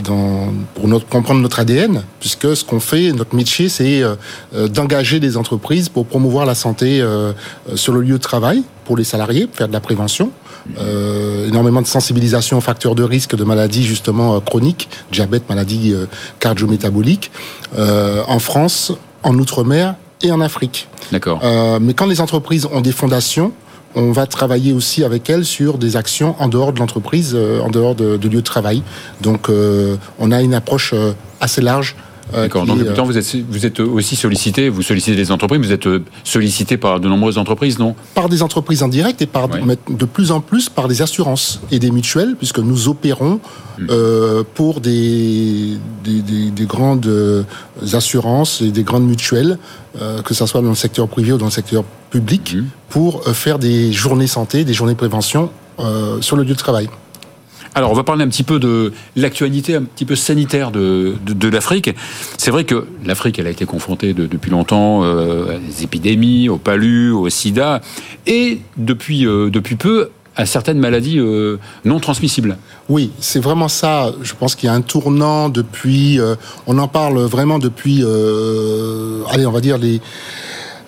dans, 0.05 0.49
pour 0.75 0.89
notre, 0.89 1.07
comprendre 1.07 1.41
notre 1.41 1.61
ADN, 1.61 2.03
puisque 2.21 2.57
ce 2.57 2.65
qu'on 2.65 2.81
fait, 2.81 3.13
notre 3.13 3.37
métier, 3.37 3.69
c'est 3.69 4.03
d'engager 4.53 5.21
des 5.21 5.37
entreprises 5.37 5.89
pour 5.91 6.07
promouvoir 6.07 6.47
la 6.47 6.55
santé 6.55 7.05
sur 7.75 7.93
le 7.93 8.01
lieu 8.01 8.15
de 8.15 8.23
travail 8.23 8.65
pour 8.87 8.97
les 8.97 9.05
salariés, 9.05 9.47
pour 9.47 9.57
faire 9.57 9.69
de 9.69 9.73
la 9.75 9.81
prévention. 9.81 10.31
énormément 11.47 11.83
de 11.83 11.87
sensibilisation 11.87 12.57
aux 12.59 12.63
facteurs 12.63 12.95
de 12.95 13.05
risque 13.05 13.37
de 13.37 13.45
maladies 13.45 13.85
justement 13.85 14.41
chroniques, 14.41 14.89
diabète, 15.13 15.49
maladies 15.51 15.95
cardio-métaboliques, 16.41 17.31
en 17.79 18.39
France, 18.39 18.93
en 19.23 19.39
Outre-mer 19.39 19.95
et 20.23 20.33
en 20.33 20.41
Afrique. 20.41 20.89
D'accord. 21.13 21.41
mais 21.81 21.93
quand 21.93 22.07
les 22.07 22.21
entreprises 22.21 22.67
ont 22.73 22.81
des 22.81 22.93
fondations, 22.93 23.53
on 23.95 24.13
va 24.13 24.27
travailler 24.27 24.73
aussi 24.73 25.05
avec 25.05 25.29
elles 25.29 25.45
sur 25.45 25.79
des 25.79 25.97
actions 25.97 26.35
en 26.39 26.49
dehors 26.49 26.73
de 26.73 26.79
l'entreprise, 26.79 27.33
euh, 27.35 27.61
en 27.61 27.71
dehors 27.71 27.95
de, 27.95 28.17
de, 28.17 28.29
lieu 28.29 28.41
de 28.41 28.41
travail. 28.41 28.83
Donc, 29.21 29.49
euh, 29.49 29.97
on 30.19 30.31
a 30.31 30.43
une 30.43 30.55
approche 30.55 30.93
euh, 30.95 31.13
assez 31.41 31.61
large 31.61 31.97
D'accord. 32.33 32.67
Donc, 32.67 32.95
temps, 32.95 33.05
vous 33.05 33.19
êtes, 33.19 33.37
vous 33.49 33.67
êtes 33.67 33.81
aussi 33.81 34.17
sollicité, 34.17 34.69
vous 34.69 34.83
sollicitez 34.83 35.17
des 35.17 35.31
entreprises, 35.31 35.61
vous 35.61 35.73
êtes 35.73 35.87
euh, 35.87 36.03
sollicité 36.25 36.77
par 36.77 37.01
de 37.01 37.09
nombreuses 37.09 37.39
entreprises, 37.39 37.79
non? 37.79 37.95
Par 38.15 38.29
des 38.29 38.43
entreprises 38.43 38.83
indirectes 38.83 39.23
et 39.23 39.27
par 39.27 39.49
de 39.49 40.05
plus 40.05 40.31
en 40.31 40.41
plus 40.41 40.69
par 40.69 40.89
des 40.89 41.03
assurances 41.03 41.61
et 41.71 41.79
des 41.79 41.91
mutuelles, 41.91 42.35
puisque 42.37 42.59
nous 42.59 42.89
opérons 42.89 43.41
hmm. 43.79 43.87
euh, 43.91 44.43
pour 44.55 44.81
des, 44.81 45.77
des, 46.05 46.51
des, 46.51 46.67
grandes 46.67 47.11
assurances 47.93 48.63
et 48.63 48.71
des 48.71 48.83
grandes 48.83 49.07
mutuelles, 49.07 49.59
que 50.25 50.35
ce 50.35 50.47
soit 50.47 50.63
dans 50.63 50.71
le 50.71 50.75
secteur 50.75 51.09
privé 51.09 51.33
ou 51.33 51.39
dans 51.39 51.47
le 51.47 51.51
secteur 51.51 51.85
public, 52.11 52.55
hmm. 52.55 52.65
pour 52.89 53.25
faire 53.25 53.59
des 53.59 53.93
journées 53.93 54.27
santé, 54.27 54.65
des 54.65 54.75
journées 54.75 54.95
prévention 54.95 55.51
sur 56.21 56.37
le 56.37 56.45
lieu 56.45 56.55
de 56.55 56.59
travail. 56.59 56.89
Alors, 57.75 57.91
on 57.91 57.95
va 57.95 58.05
parler 58.05 58.23
un 58.25 58.29
petit 58.29 58.43
peu 58.43 58.59
de 58.59 58.93
l'actualité 59.17 59.77
un 59.77 59.83
petit 59.83 60.05
peu 60.05 60.15
sanitaire 60.15 60.71
de, 60.71 61.15
de, 61.25 61.49
l'Afrique. 61.49 61.91
C'est 62.37 62.51
vrai 62.51 62.65
que 62.65 62.87
l'Afrique, 63.05 63.39
elle 63.39 63.47
a 63.47 63.51
été 63.51 63.65
confrontée 63.65 64.13
depuis 64.13 64.51
longtemps 64.51 65.03
euh, 65.05 65.57
à 65.57 65.59
des 65.59 65.83
épidémies, 65.83 66.51
au 66.51 66.59
palu, 66.59 67.13
au 67.13 67.31
sida, 67.31 67.81
et 68.27 68.61
depuis, 68.77 69.27
euh, 69.27 69.49
depuis 69.49 69.77
peu 69.77 70.11
à 70.37 70.45
certaines 70.45 70.79
maladies 70.79 71.19
euh, 71.19 71.59
non 71.87 71.99
transmissibles. 71.99 72.59
Oui, 72.91 73.11
c'est 73.21 73.41
vraiment 73.41 73.69
ça. 73.69 74.13
Je 74.23 74.35
pense 74.35 74.55
qu'il 74.55 74.67
y 74.67 74.71
a 74.71 74.75
un 74.75 74.83
tournant 74.83 75.49
depuis. 75.49 76.21
on 76.67 76.79
en 76.79 76.89
parle 76.89 77.21
vraiment 77.21 77.59
depuis. 77.59 78.03
allez, 79.31 79.47
on 79.47 79.53
va 79.53 79.61
dire 79.61 79.79
les 79.79 80.01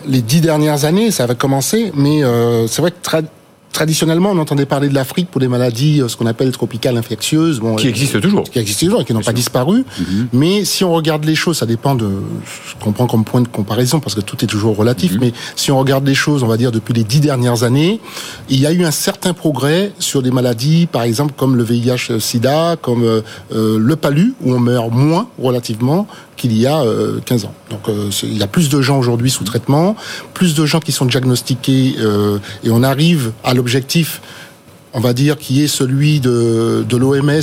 les 0.07 0.21
dix 0.21 0.43
dernières 0.43 0.85
années. 0.85 1.11
Ça 1.11 1.27
va 1.27 1.35
commencer, 1.35 1.93
mais 1.95 2.21
c'est 2.69 2.83
vrai 2.83 2.91
que 2.91 2.97
traditionnellement, 3.75 4.31
on 4.31 4.39
entendait 4.39 4.65
parler 4.65 4.89
de 4.89 4.95
l'Afrique 4.95 5.29
pour 5.31 5.41
des 5.41 5.49
maladies, 5.49 6.01
euh, 6.01 6.09
ce 6.09 6.17
qu'on 6.17 6.27
appelle 6.27 6.51
tropicales 6.53 6.97
infectieuses. 6.97 7.61
Bon, 7.61 7.77
qui 7.77 7.89
existent 7.89 8.21
toujours. 8.21 8.45
Qui 8.45 8.59
existent 8.59 8.87
toujours 8.87 9.03
et 9.03 9.05
qui 9.05 9.13
n'ont 9.13 9.21
pas 9.21 9.35
disparu. 9.35 9.85
Mhm. 9.99 10.29
Mais 10.33 10.65
si 10.65 10.85
on 10.85 10.93
regarde 10.93 11.25
les 11.25 11.35
choses, 11.35 11.59
ça 11.59 11.67
dépend 11.67 11.95
de 11.95 12.09
ce 12.47 12.83
qu'on 12.83 12.93
prend 12.93 13.07
comme 13.07 13.25
point 13.25 13.43
de 13.43 13.49
comparaison, 13.49 14.01
parce 14.01 14.15
que 14.15 14.21
tout 14.23 14.43
est 14.43 14.47
toujours 14.47 14.77
relatif. 14.77 15.13
Mhm. 15.13 15.19
Mais 15.21 15.33
si 15.57 15.71
on 15.71 15.79
regarde 15.79 16.07
les 16.07 16.15
choses, 16.15 16.43
on 16.43 16.47
va 16.47 16.57
dire 16.57 16.73
depuis 16.73 16.95
les 16.95 17.05
dix 17.05 17.21
dernières 17.21 17.65
années, 17.65 18.01
il 18.49 18.61
y 18.61 18.67
a 18.67 18.73
eu 18.73 18.85
un 18.85 18.91
certain 18.91 19.35
progrès 19.35 19.93
sur 19.99 20.23
des 20.23 20.31
maladies, 20.31 20.87
par 20.87 21.03
exemple 21.03 21.35
comme 21.37 21.57
le 21.57 21.65
VIH-Sida, 21.65 22.77
comme 22.81 23.03
euh, 23.03 23.21
euh, 23.53 23.77
le 23.79 23.97
palu, 23.97 24.35
où 24.43 24.55
on 24.55 24.61
meurt 24.61 24.91
moins 24.93 25.29
relativement 25.43 26.07
qu'il 26.37 26.57
y 26.57 26.67
a 26.67 26.83
15 27.25 27.45
ans. 27.45 27.55
Donc 27.71 27.83
il 28.25 28.37
y 28.37 28.43
a 28.43 28.49
plus 28.49 28.69
de 28.69 28.83
gens 28.83 28.99
aujourd'hui 28.99 29.31
sous 29.31 29.45
traitement, 29.45 29.95
plus 30.35 30.55
de 30.55 30.67
gens 30.67 30.81
qui 30.81 30.91
sont 30.91 31.07
diagnostiqués 31.07 31.95
et 32.65 32.71
on 32.71 32.83
arrive 32.83 33.31
à 33.45 33.55
l'objectif 33.65 34.21
on 34.97 35.01
va 35.01 35.13
dire, 35.13 35.37
qui 35.37 35.61
est 35.61 35.67
celui 35.67 36.21
de, 36.21 36.87
de 36.89 36.97
l'OMS, 36.97 37.43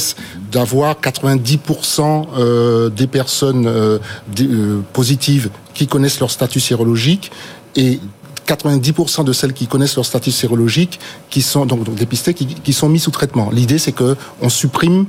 d'avoir 0.53 0.95
90% 1.01 2.27
euh, 2.37 2.89
des 2.89 3.07
personnes 3.07 3.67
euh, 3.67 3.99
euh, 4.39 4.79
positives 4.93 5.49
qui 5.73 5.85
connaissent 5.85 6.21
leur 6.21 6.31
statut 6.31 6.61
sérologique 6.61 7.29
et 7.75 7.99
90% 8.47 9.25
de 9.25 9.33
celles 9.33 9.51
qui 9.51 9.67
connaissent 9.67 9.97
leur 9.97 10.05
statut 10.05 10.31
sérologique, 10.31 11.01
qui 11.29 11.41
sont 11.41 11.65
donc, 11.65 11.93
dépistées, 11.93 12.33
qui, 12.33 12.71
sont 12.71 12.87
mis 12.87 12.99
sous 12.99 13.11
traitement. 13.11 13.49
L'idée, 13.51 13.79
c'est 13.79 13.91
que 13.91 14.15
on 14.41 14.47
supprime 14.47 14.99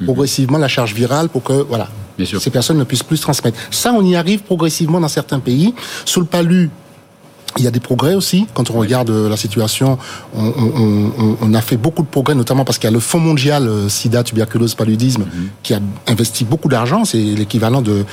mhm. 0.00 0.06
progressivement 0.06 0.58
la 0.58 0.68
charge 0.68 0.94
virale 0.94 1.28
pour 1.28 1.42
que 1.42 1.52
voilà 1.52 1.88
ces 2.40 2.50
personnes 2.50 2.78
ne 2.78 2.84
puissent 2.84 3.02
plus 3.02 3.20
transmettre. 3.20 3.58
Ça, 3.72 3.92
on 3.92 4.04
y 4.04 4.14
arrive 4.14 4.42
progressivement 4.42 5.00
dans 5.00 5.08
certains 5.08 5.40
pays. 5.40 5.74
Sous 6.04 6.20
le 6.20 6.26
palu, 6.26 6.70
il 7.58 7.64
y 7.64 7.66
a 7.66 7.70
des 7.70 7.80
progrès 7.80 8.14
aussi. 8.14 8.46
Quand 8.54 8.70
on 8.70 8.74
regarde 8.74 9.10
euh, 9.10 9.28
la 9.28 9.36
situation, 9.36 9.98
on, 10.34 11.54
a 11.54 11.60
fait 11.60 11.76
beaucoup 11.76 12.02
de 12.02 12.08
progrès, 12.08 12.34
notamment 12.34 12.64
parce 12.64 12.78
qu'il 12.78 12.86
y 12.86 12.92
a 12.92 12.94
le 12.94 13.00
Fonds 13.00 13.18
mondial 13.18 13.66
euh, 13.66 13.88
SIDA, 13.88 14.22
tuberculose, 14.22 14.74
paludisme, 14.74 15.22
mhm. 15.22 15.48
qui 15.62 15.74
a 15.74 15.80
investi 16.06 16.44
beaucoup 16.44 16.68
d'argent. 16.68 17.04
C'est 17.04 17.18
l'équivalent 17.18 17.82
de 17.82 18.04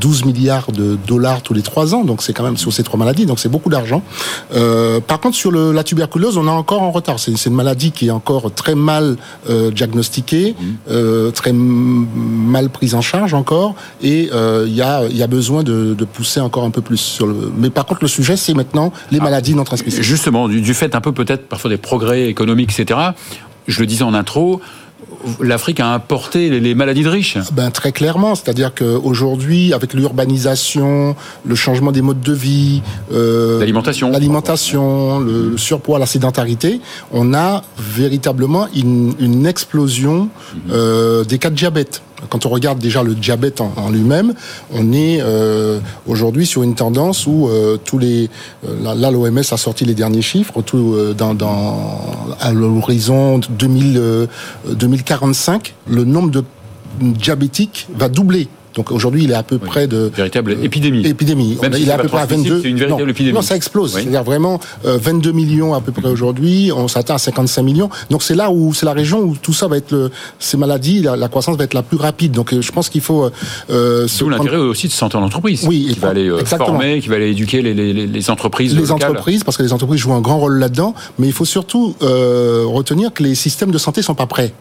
12 0.00 0.24
milliards 0.24 0.72
de 0.72 0.98
dollars 1.06 1.42
tous 1.42 1.54
les 1.54 1.62
trois 1.62 1.94
ans. 1.94 2.04
Donc 2.04 2.22
c'est 2.22 2.32
quand 2.32 2.42
même 2.42 2.56
sur 2.56 2.72
ces 2.72 2.82
trois 2.82 2.98
maladies. 2.98 3.26
Donc 3.26 3.38
c'est 3.38 3.48
beaucoup 3.48 3.70
d'argent. 3.70 4.02
Euh, 4.54 5.00
par 5.00 5.20
contre, 5.20 5.36
sur 5.36 5.52
la 5.52 5.84
tuberculose, 5.84 6.36
on 6.36 6.46
est 6.46 6.50
encore 6.50 6.82
en 6.82 6.90
retard. 6.90 7.18
C'est 7.18 7.32
une 7.46 7.54
maladie 7.54 7.92
qui 7.92 8.08
est 8.08 8.10
encore 8.10 8.52
très 8.52 8.74
mal 8.74 9.16
diagnostiquée, 9.48 10.54
mhm. 10.58 11.32
très 11.32 11.52
mal 11.52 12.70
prise 12.70 12.94
en 12.94 13.00
charge 13.00 13.34
encore. 13.34 13.74
Et 14.02 14.30
il 14.32 14.74
y, 14.74 14.82
a, 14.82 15.06
y 15.08 15.22
a 15.22 15.26
besoin 15.26 15.62
de, 15.62 15.94
de, 15.94 16.04
pousser 16.04 16.40
encore 16.40 16.64
un 16.64 16.70
peu 16.70 16.82
plus. 16.82 16.96
Sur 16.98 17.26
le... 17.26 17.52
Mais 17.56 17.70
par 17.70 17.86
contre, 17.86 18.02
le 18.02 18.08
sujet, 18.08 18.36
c'est 18.36 18.54
maintenant 18.54 18.87
les 19.10 19.18
ah, 19.20 19.24
maladies 19.24 19.54
non 19.54 19.64
transmissibles. 19.64 20.04
Justement, 20.04 20.48
du, 20.48 20.74
fait 20.74 20.94
un 20.94 21.00
peu 21.00 21.12
peut-être 21.12 21.48
parfois 21.48 21.70
des 21.70 21.76
progrès 21.76 22.28
économiques, 22.28 22.72
etc. 22.78 22.98
Je 23.66 23.80
le 23.80 23.86
disais 23.86 24.04
en 24.04 24.14
intro, 24.14 24.60
l'Afrique 25.40 25.80
a 25.80 25.92
importé 25.92 26.60
les, 26.60 26.74
maladies 26.74 27.02
de 27.02 27.08
riches. 27.08 27.38
Ben, 27.52 27.70
très 27.70 27.92
clairement, 27.92 28.34
c'est-à-dire 28.34 28.74
qu'aujourd'hui, 28.74 29.72
avec 29.72 29.94
l'urbanisation, 29.94 31.16
le 31.44 31.54
changement 31.54 31.92
des 31.92 32.02
modes 32.02 32.20
de 32.20 32.32
vie, 32.32 32.82
euh, 33.12 33.58
l'alimentation, 33.58 34.10
l'alimentation, 34.10 35.20
le, 35.20 35.56
surpoids, 35.56 35.98
la 35.98 36.06
sédentarité, 36.06 36.80
on 37.12 37.34
a 37.34 37.62
véritablement 37.78 38.68
une, 38.74 39.46
explosion 39.46 40.28
mhm. 40.54 40.60
euh, 40.72 41.24
des 41.24 41.38
cas 41.38 41.50
de 41.50 41.54
diabète. 41.54 42.02
Quand 42.28 42.46
on 42.46 42.48
regarde 42.48 42.78
déjà 42.78 43.02
le 43.02 43.14
diabète 43.14 43.60
en, 43.60 43.90
lui-même, 43.90 44.32
on 44.72 44.92
est 44.92 45.20
euh, 45.20 45.80
aujourd'hui 46.06 46.46
sur 46.46 46.62
une 46.62 46.74
tendance 46.74 47.26
où 47.26 47.48
euh, 47.48 47.76
tous 47.76 47.98
les 47.98 48.30
euh, 48.66 48.94
là 48.94 49.10
l'OMS 49.10 49.38
a 49.38 49.56
sorti 49.56 49.84
les 49.84 49.94
derniers 49.94 50.22
chiffres 50.22 50.62
tout 50.62 50.96
dans, 51.16 51.34
dans 51.34 52.00
à 52.40 52.52
l'horizon 52.52 53.38
2045 53.38 55.74
le 55.88 56.04
nombre 56.04 56.30
de 56.30 56.44
diabétiques 57.00 57.88
va 57.94 58.08
doubler 58.08 58.48
donc 58.74 58.90
aujourd'hui, 58.92 59.24
il 59.24 59.30
est 59.30 59.34
à 59.34 59.42
peu 59.42 59.58
près 59.58 59.86
de 59.86 60.10
véritable 60.14 60.56
épidémie. 60.62 61.06
Épidémie. 61.06 61.58
il 61.78 61.88
est 61.88 61.92
à 61.92 61.98
peu 61.98 62.08
près 62.08 62.20
à 62.20 62.26
22. 62.26 62.62
C'est 62.62 62.68
une 62.68 62.78
véritable 62.78 63.10
épidémie. 63.10 63.34
Non, 63.34 63.42
ça 63.42 63.56
explose. 63.56 63.92
C'est-à-dire 63.94 64.24
vraiment 64.24 64.60
22 64.84 65.30
euh, 65.30 65.32
millions 65.32 65.74
à 65.74 65.80
peu 65.80 65.92
près 65.92 66.08
aujourd'hui. 66.08 66.70
On 66.74 66.88
s'atteint 66.88 67.14
à 67.14 67.18
55 67.18 67.62
millions. 67.62 67.90
Donc 68.10 68.22
c'est 68.22 68.34
là 68.34 68.50
où 68.50 68.74
c'est 68.74 68.86
la 68.86 68.92
région 68.92 69.20
où 69.20 69.36
tout 69.36 69.52
ça 69.52 69.68
va 69.68 69.76
être 69.76 69.90
le, 69.90 70.10
ces 70.38 70.56
maladies, 70.56 71.00
la, 71.02 71.28
croissance 71.28 71.56
va 71.56 71.64
être 71.64 71.74
la 71.74 71.82
plus 71.82 71.96
rapide. 71.96 72.32
Donc 72.32 72.52
euh, 72.52 72.60
je 72.60 72.72
pense 72.72 72.88
qu'il 72.88 73.00
faut. 73.00 73.30
Euh, 73.70 74.06
D'où 74.18 74.28
l'intérêt 74.28 74.56
aussi 74.56 74.86
de 74.88 74.92
santé 74.92 75.16
en 75.16 75.22
entreprise. 75.22 75.64
Oui, 75.66 75.90
qui 75.92 75.98
va 75.98 76.08
aller 76.08 76.28
euh, 76.28 76.44
former, 76.44 77.00
qui 77.00 77.08
va 77.08 77.16
aller 77.16 77.30
éduquer 77.30 77.62
les, 77.62 77.74
les, 77.74 77.92
les 77.92 78.30
entreprises. 78.30 78.76
Les 78.76 78.92
entreprises, 78.92 79.44
parce 79.44 79.56
que 79.56 79.62
les 79.62 79.72
entreprises 79.72 80.00
jouent 80.00 80.14
un 80.14 80.20
grand 80.20 80.38
rôle 80.38 80.58
là-dedans. 80.58 80.94
Mais 81.18 81.26
il 81.26 81.32
faut 81.32 81.44
surtout 81.44 81.94
retenir 82.00 83.12
que 83.12 83.22
les 83.22 83.34
systèmes 83.34 83.70
de 83.70 83.78
santé 83.78 84.02
sont 84.02 84.14
pas 84.14 84.26
prêts 84.26 84.52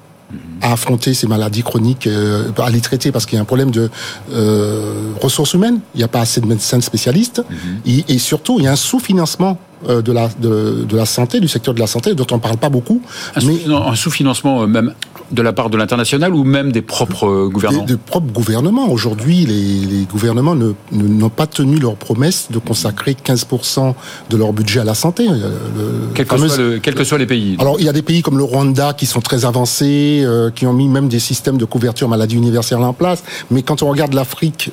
à 0.61 0.73
affronter 0.73 1.13
ces 1.13 1.27
maladies 1.27 1.63
chroniques, 1.63 2.07
euh, 2.07 2.51
à 2.57 2.69
les 2.69 2.81
traiter 2.81 3.11
parce 3.11 3.25
qu'il 3.25 3.35
y 3.35 3.39
a 3.39 3.41
un 3.41 3.45
problème 3.45 3.71
de 3.71 3.89
euh, 4.33 5.13
ressources 5.21 5.53
humaines. 5.53 5.79
Il 5.95 5.99
n'y 5.99 6.03
a 6.03 6.07
pas 6.07 6.21
assez 6.21 6.41
de 6.41 6.45
médecins 6.45 6.81
spécialistes 6.81 7.43
mhm. 7.49 8.03
et, 8.07 8.17
surtout 8.17 8.59
il 8.59 8.65
y 8.65 8.67
a 8.67 8.71
un 8.71 8.75
sous-financement 8.75 9.57
euh, 9.87 10.01
de 10.01 10.11
la 10.11 10.27
de, 10.39 10.85
de, 10.87 10.97
la 10.97 11.05
santé, 11.05 11.39
du 11.39 11.47
secteur 11.47 11.73
de 11.73 11.79
la 11.79 11.87
santé, 11.87 12.15
dont 12.15 12.27
on 12.31 12.35
ne 12.35 12.41
parle 12.41 12.57
pas 12.57 12.69
beaucoup. 12.69 13.01
Un 13.35 13.45
mais 13.45 13.95
sous-financement 13.95 14.67
même 14.67 14.93
de 15.31 15.41
la 15.41 15.53
part 15.53 15.69
de 15.69 15.77
l'international 15.77 16.33
ou 16.33 16.43
même 16.43 16.71
des 16.71 16.81
propres 16.81 17.27
euh, 17.27 17.49
gouvernements 17.49 17.83
Des, 17.83 17.97
propres 17.97 18.31
gouvernements. 18.31 18.89
Aujourd'hui, 18.89 19.45
les, 19.45 20.05
gouvernements 20.05 20.55
n'ont 20.55 20.75
ne, 20.91 21.27
pas 21.27 21.47
tenu 21.47 21.77
leur 21.77 21.95
promesse 21.95 22.47
de 22.49 22.59
consacrer 22.59 23.15
15% 23.25 23.93
de 24.29 24.37
leur 24.37 24.53
budget 24.53 24.79
à 24.79 24.83
la 24.83 24.93
santé. 24.93 25.27
Euh, 25.29 26.07
quels 26.13 26.25
que, 26.25 27.03
soient 27.03 27.17
les 27.17 27.25
pays. 27.25 27.57
Alors, 27.59 27.79
il 27.79 27.85
y 27.85 27.89
a 27.89 27.93
des 27.93 28.01
pays 28.01 28.21
comme 28.21 28.37
le 28.37 28.43
Rwanda 28.43 28.93
qui 28.93 29.05
sont 29.05 29.21
très 29.21 29.45
avancés, 29.45 30.21
euh, 30.23 30.49
qui 30.49 30.65
ont 30.65 30.73
mis 30.73 30.87
même 30.87 31.09
des 31.09 31.19
systèmes 31.19 31.57
de 31.57 31.65
couverture 31.65 32.07
maladie 32.07 32.35
universelle 32.35 32.79
en 32.79 32.93
place. 32.93 33.23
Mais 33.51 33.63
quand 33.63 33.83
on 33.83 33.89
regarde 33.89 34.13
l'Afrique, 34.13 34.71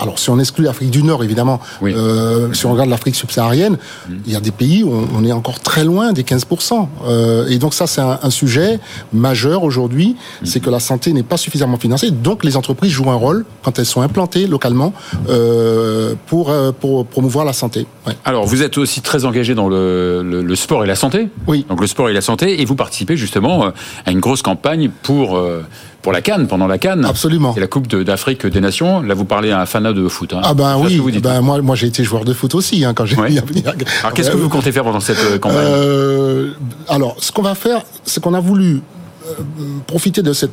alors 0.00 0.18
si 0.18 0.30
on 0.30 0.38
exclut 0.38 0.64
l'Afrique 0.64 0.90
du 0.90 1.02
Nord, 1.02 1.22
évidemment, 1.22 1.60
si 2.52 2.66
on 2.66 2.72
regarde 2.72 2.88
l'Afrique 2.88 3.14
subsaharienne, 3.14 3.74
mm. 4.08 4.14
il 4.26 4.32
y 4.32 4.36
a 4.36 4.40
des 4.40 4.50
pays 4.50 4.82
où 4.82 4.92
on, 5.14 5.24
est 5.24 5.32
encore 5.32 5.60
très 5.60 5.84
loin 5.84 6.12
des 6.12 6.22
15%. 6.22 6.88
et 7.48 7.58
donc 7.58 7.74
ça, 7.74 7.86
c'est 7.86 8.00
un 8.00 8.30
sujet 8.30 8.80
majeur 9.12 9.49
majeur 9.50 9.64
aujourd'hui, 9.64 10.16
c'est 10.44 10.60
que 10.60 10.70
la 10.70 10.80
santé 10.80 11.12
n'est 11.12 11.22
pas 11.22 11.36
suffisamment 11.36 11.76
financée. 11.76 12.10
Donc 12.10 12.44
les 12.44 12.56
entreprises 12.56 12.92
jouent 12.92 13.10
un 13.10 13.16
rôle 13.16 13.44
quand 13.62 13.78
elles 13.78 13.86
sont 13.86 14.02
implantées 14.02 14.46
localement 14.46 14.92
euh, 15.28 16.14
pour, 16.26 16.50
euh, 16.50 16.72
pour 16.72 17.06
promouvoir 17.06 17.44
la 17.44 17.52
santé. 17.52 17.86
Ouais. 18.06 18.14
Alors 18.24 18.46
vous 18.46 18.62
êtes 18.62 18.78
aussi 18.78 19.00
très 19.00 19.24
engagé 19.24 19.54
dans 19.54 19.68
le, 19.68 20.22
le, 20.22 20.42
le, 20.42 20.56
sport 20.56 20.84
et 20.84 20.86
la 20.86 20.94
santé. 20.94 21.28
Oui. 21.46 21.66
Donc 21.68 21.80
le 21.80 21.86
sport 21.86 22.08
et 22.08 22.12
la 22.12 22.20
santé, 22.20 22.60
et 22.60 22.64
vous 22.64 22.76
participez 22.76 23.16
justement 23.16 23.66
euh, 23.66 23.70
à 24.06 24.10
une 24.10 24.20
grosse 24.20 24.42
campagne 24.42 24.90
pour 25.02 25.40
pour 26.02 26.12
la 26.12 26.22
Cannes, 26.22 26.46
pendant 26.46 26.66
la 26.66 26.78
Cannes. 26.78 27.04
Absolument. 27.04 27.52
C'est 27.52 27.60
la 27.60 27.66
Coupe 27.66 27.86
d'Afrique 27.88 28.46
des 28.46 28.60
Nations. 28.60 29.02
Là, 29.02 29.14
vous 29.14 29.24
parlez 29.26 29.50
à 29.50 29.60
un 29.60 29.66
fanat 29.66 29.92
de 29.92 30.08
foot. 30.08 30.32
Hein. 30.32 30.40
Ah 30.42 30.54
ben 30.54 30.78
oui, 30.78 31.00
ben, 31.20 31.40
moi, 31.40 31.60
moi 31.60 31.76
j'ai 31.76 31.88
été 31.88 32.04
joueur 32.04 32.24
de 32.24 32.32
foot 32.32 32.54
aussi 32.54 32.84
hein, 32.84 32.94
quand 32.94 33.04
j'ai 33.04 33.16
ouais. 33.16 33.30
Alors 34.02 34.14
qu'est-ce 34.14 34.30
que 34.30 34.36
vous 34.36 34.48
comptez 34.48 34.72
faire 34.72 34.84
pendant 34.84 35.00
cette 35.00 35.38
campagne? 35.40 35.58
Euh, 35.60 36.52
Alors, 36.88 37.16
ce 37.18 37.32
qu'on 37.32 37.42
va 37.42 37.54
faire, 37.54 37.82
c'est 38.04 38.22
qu'on 38.22 38.34
a 38.34 38.40
voulu 38.40 38.82
profiter 39.86 40.22
de 40.22 40.32
cet 40.32 40.50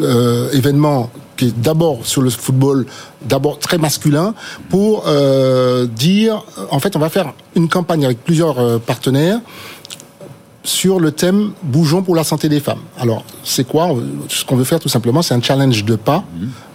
euh, 0.00 0.50
événement 0.52 1.10
qui 1.36 1.46
est 1.46 1.58
d'abord 1.58 2.06
sur 2.06 2.20
le 2.20 2.30
football, 2.30 2.86
d'abord 3.22 3.58
très 3.58 3.78
masculin, 3.78 4.34
pour 4.68 5.04
euh, 5.06 5.86
dire, 5.86 6.44
en 6.70 6.80
fait, 6.80 6.96
on 6.96 6.98
va 6.98 7.08
faire 7.08 7.32
une 7.54 7.68
campagne 7.68 8.04
avec 8.04 8.22
plusieurs 8.22 8.58
euh, 8.58 8.78
partenaires 8.78 9.40
sur 10.62 11.00
le 11.00 11.12
thème 11.12 11.52
Bougeons 11.62 12.02
pour 12.02 12.14
la 12.14 12.24
santé 12.24 12.48
des 12.48 12.60
femmes. 12.60 12.80
Alors, 12.98 13.24
c'est 13.44 13.66
quoi? 13.66 13.94
Ce 14.28 14.44
qu'on 14.44 14.56
veut 14.56 14.64
faire 14.64 14.78
tout 14.78 14.88
simplement, 14.88 15.22
c'est 15.22 15.34
un 15.34 15.42
challenge 15.42 15.84
de 15.84 15.96
pas, 15.96 16.24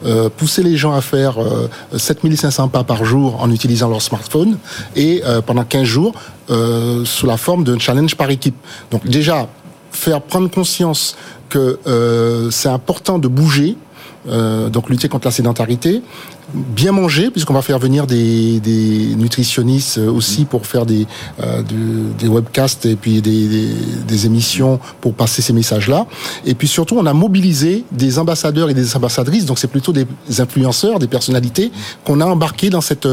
euh, 0.05 0.29
pousser 0.29 0.63
les 0.63 0.75
gens 0.75 0.93
à 0.93 1.01
faire 1.01 1.39
euh, 1.39 1.69
7500 1.95 2.69
pas 2.69 2.83
par 2.83 3.05
jour 3.05 3.41
en 3.41 3.51
utilisant 3.51 3.89
leur 3.89 4.01
smartphone 4.01 4.57
et 4.95 5.21
euh, 5.25 5.41
pendant 5.41 5.63
15 5.63 5.83
jours 5.83 6.13
euh, 6.49 7.05
sous 7.05 7.27
la 7.27 7.37
forme 7.37 7.63
d'un 7.63 7.77
challenge 7.77 8.15
par 8.15 8.29
équipe. 8.29 8.55
Donc 8.91 9.05
déjà, 9.05 9.47
faire 9.95 10.21
prendre 10.21 10.49
conscience 10.49 11.15
que 11.49 11.79
euh, 11.87 12.51
c'est 12.51 12.69
important 12.69 13.17
de 13.17 13.27
bouger, 13.27 13.77
euh, 14.27 14.69
donc 14.69 14.89
lutter 14.89 15.09
contre 15.09 15.27
la 15.27 15.31
sédentarité, 15.31 16.01
bien 16.53 16.91
manger 16.91 17.31
puisqu'on 17.31 17.53
va 17.53 17.61
faire 17.61 17.79
venir 17.79 18.07
des, 18.07 18.59
des, 18.59 19.15
nutritionnistes 19.15 19.97
aussi 19.97 20.45
pour 20.45 20.65
faire 20.65 20.85
des, 20.85 21.07
euh, 21.41 21.61
de, 21.61 22.13
des 22.17 22.27
webcasts 22.27 22.85
et 22.85 22.95
puis 22.95 23.21
des, 23.21 23.47
des, 23.47 23.67
des, 24.07 24.25
émissions 24.25 24.79
pour 25.01 25.13
passer 25.13 25.41
ces 25.41 25.53
messages-là. 25.53 26.05
Et 26.45 26.55
puis 26.55 26.67
surtout, 26.67 26.97
on 26.97 27.05
a 27.05 27.13
mobilisé 27.13 27.83
des 27.91 28.19
ambassadeurs 28.19 28.69
et 28.69 28.73
des 28.73 28.95
ambassadrices, 28.95 29.45
donc 29.45 29.59
c'est 29.59 29.67
plutôt 29.67 29.93
des 29.93 30.05
influenceurs, 30.39 30.99
des 30.99 31.07
personnalités 31.07 31.71
qu'on 32.03 32.21
a 32.21 32.25
embarqués 32.25 32.69
dans 32.69 32.81
cette 32.81 33.07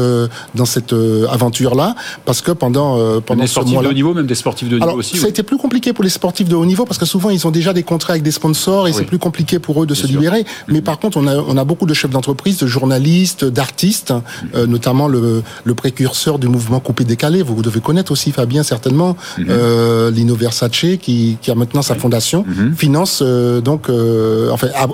dans 0.55 0.65
cette 0.65 0.93
aventure-là 0.93 1.95
parce 2.25 2.41
que 2.41 2.51
pendant 2.51 2.97
euh, 2.97 3.19
pendant 3.19 3.41
des 3.41 3.47
sportifs 3.47 3.79
de 3.79 3.87
haut 3.87 3.93
niveau, 3.93 4.13
même 4.13 4.27
des 4.27 4.35
sportifs 4.35 4.69
de 4.69 4.77
haut 4.77 4.79
niveau 4.79 4.99
aussi. 4.99 5.17
Ça 5.17 5.25
a 5.25 5.29
été 5.29 5.43
plus 5.43 5.57
compliqué 5.57 5.93
pour 5.93 6.03
les 6.03 6.09
sportifs 6.09 6.47
de 6.47 6.55
haut 6.55 6.65
niveau 6.65 6.85
parce 6.85 6.97
que 6.97 7.05
souvent 7.05 7.29
ils 7.29 7.45
ont 7.47 7.51
déjà 7.51 7.73
des 7.73 7.83
contrats 7.83 8.13
avec 8.13 8.23
des 8.23 8.31
sponsors 8.31 8.87
et 8.87 8.91
oui. 8.91 8.97
c'est 8.97 9.05
plus 9.05 9.19
compliqué 9.19 9.59
pour 9.59 9.81
eux 9.81 9.85
de 9.85 9.93
bien 9.93 10.01
se 10.01 10.07
sûr. 10.07 10.19
libérer. 10.19 10.45
Mais 10.67 10.81
par 10.81 10.99
contre, 10.99 11.17
on 11.17 11.27
a 11.27 11.37
on 11.37 11.57
a 11.57 11.63
beaucoup 11.63 11.85
de 11.85 11.93
chefs 11.93 12.11
d'entreprise, 12.11 12.57
de 12.57 12.67
journalistes 12.67 13.22
d'artistes, 13.59 14.13
euh, 14.55 14.67
notamment 14.67 15.07
le, 15.07 15.43
le, 15.63 15.73
précurseur 15.75 16.39
du 16.39 16.47
mouvement 16.47 16.79
coupé 16.79 17.03
décalé. 17.03 17.41
Vous 17.41 17.61
devez 17.61 17.81
connaître 17.81 18.11
aussi 18.11 18.31
Fabien 18.31 18.63
certainement, 18.63 19.11
mm 19.13 19.41
-hmm. 19.43 19.45
euh, 19.49 20.11
Lino 20.11 20.35
Versace 20.35 20.85
qui, 21.03 21.17
qui 21.41 21.49
a 21.53 21.55
maintenant 21.61 21.83
sa 21.89 21.95
fondation, 22.03 22.39
mm 22.43 22.53
-hmm. 22.53 22.69
finance 22.83 23.15
euh, 23.21 23.61
donc 23.69 23.81
enfin 24.55 24.69
a, 24.83 24.85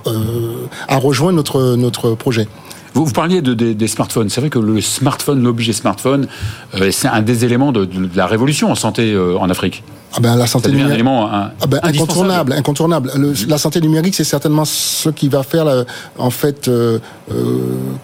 a, 0.96 0.98
rejoint 1.08 1.34
notre 1.40 1.60
notre 1.86 2.06
projet. 2.24 2.48
Vous, 2.94 3.06
vous 3.06 3.14
parliez 3.14 3.42
de, 3.42 3.54
de, 3.54 3.74
des 3.74 3.88
smartphones. 3.88 4.30
C'est 4.30 4.42
vrai 4.42 4.50
que 4.50 4.60
le 4.60 4.82
smartphone, 4.82 5.44
l'objet 5.44 5.74
smartphone, 5.74 6.28
euh, 6.76 6.92
c'est 6.92 7.08
un 7.08 7.22
des 7.22 7.46
éléments 7.46 7.72
de, 7.72 7.86
de, 7.86 8.10
la 8.16 8.28
révolution 8.28 8.72
en 8.72 8.76
santé 8.76 9.14
euh, 9.14 9.38
en 9.38 9.50
Afrique. 9.50 9.84
Ah 10.14 10.20
ben, 10.22 10.36
la 10.36 10.48
santé 10.48 10.70
numérique. 10.70 10.92
Un 10.92 10.96
élément 10.96 11.32
un, 11.32 11.52
ah 11.62 11.68
ben, 11.68 11.80
incontournable, 11.84 12.54
incontournable. 12.54 13.12
Le, 13.16 13.30
mmh. 13.30 13.36
La 13.48 13.58
santé 13.58 13.80
numérique, 13.80 14.16
c'est 14.16 14.24
certainement 14.24 14.66
ce 14.66 15.10
qui 15.10 15.30
va 15.30 15.44
faire, 15.44 15.66
la, 15.66 15.86
en 16.18 16.32
fait, 16.32 16.68
euh, 16.68 17.00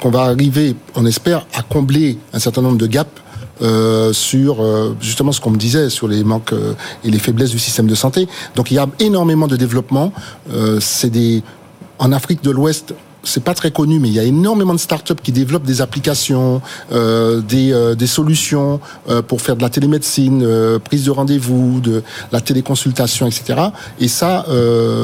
qu'on 0.01 0.11
va 0.11 0.21
arriver, 0.21 0.75
on 0.95 1.05
espère, 1.05 1.47
à 1.55 1.63
combler 1.63 2.17
un 2.33 2.39
certain 2.39 2.61
nombre 2.61 2.77
de 2.77 2.87
gaps 2.87 3.21
euh, 3.61 4.11
sur 4.11 4.61
euh, 4.61 4.97
justement 4.99 5.31
ce 5.31 5.39
qu'on 5.39 5.51
me 5.51 5.57
disait 5.57 5.89
sur 5.89 6.09
les 6.09 6.25
manques 6.25 6.51
euh, 6.51 6.73
et 7.05 7.09
les 7.09 7.19
faiblesses 7.19 7.51
du 7.51 7.59
système 7.59 7.87
de 7.87 7.95
santé. 7.95 8.27
Donc 8.55 8.69
il 8.69 8.73
y 8.73 8.79
a 8.79 8.87
énormément 8.99 9.47
de 9.47 9.55
développement. 9.55 10.11
c'est 10.81 11.09
des 11.09 11.41
en 11.97 12.11
Afrique 12.11 12.43
de 12.43 12.51
l'Ouest, 12.51 12.93
c'est 13.25 13.43
pas 13.43 13.53
très 13.53 13.71
connu, 13.71 13.99
mais 13.99 14.07
il 14.07 14.13
y 14.13 14.19
a 14.19 14.23
énormément 14.23 14.73
de 14.73 14.79
startups 14.79 15.13
qui 15.21 15.31
développent 15.31 15.65
des 15.65 15.81
applications, 15.81 16.61
euh, 16.91 17.41
des, 17.41 17.73
euh, 17.73 17.95
des, 17.95 18.07
solutions 18.07 18.79
euh, 19.09 19.21
pour 19.21 19.41
faire 19.41 19.55
de 19.55 19.61
la 19.61 19.69
télémédecine, 19.69 20.43
euh, 20.43 20.79
prise 20.79 21.05
de 21.05 21.11
rendez-vous, 21.11 21.81
de 21.81 22.03
la 22.31 22.39
téléconsultation, 22.39 23.27
etc. 23.27 23.69
Et 23.99 24.07
ça, 24.07 24.45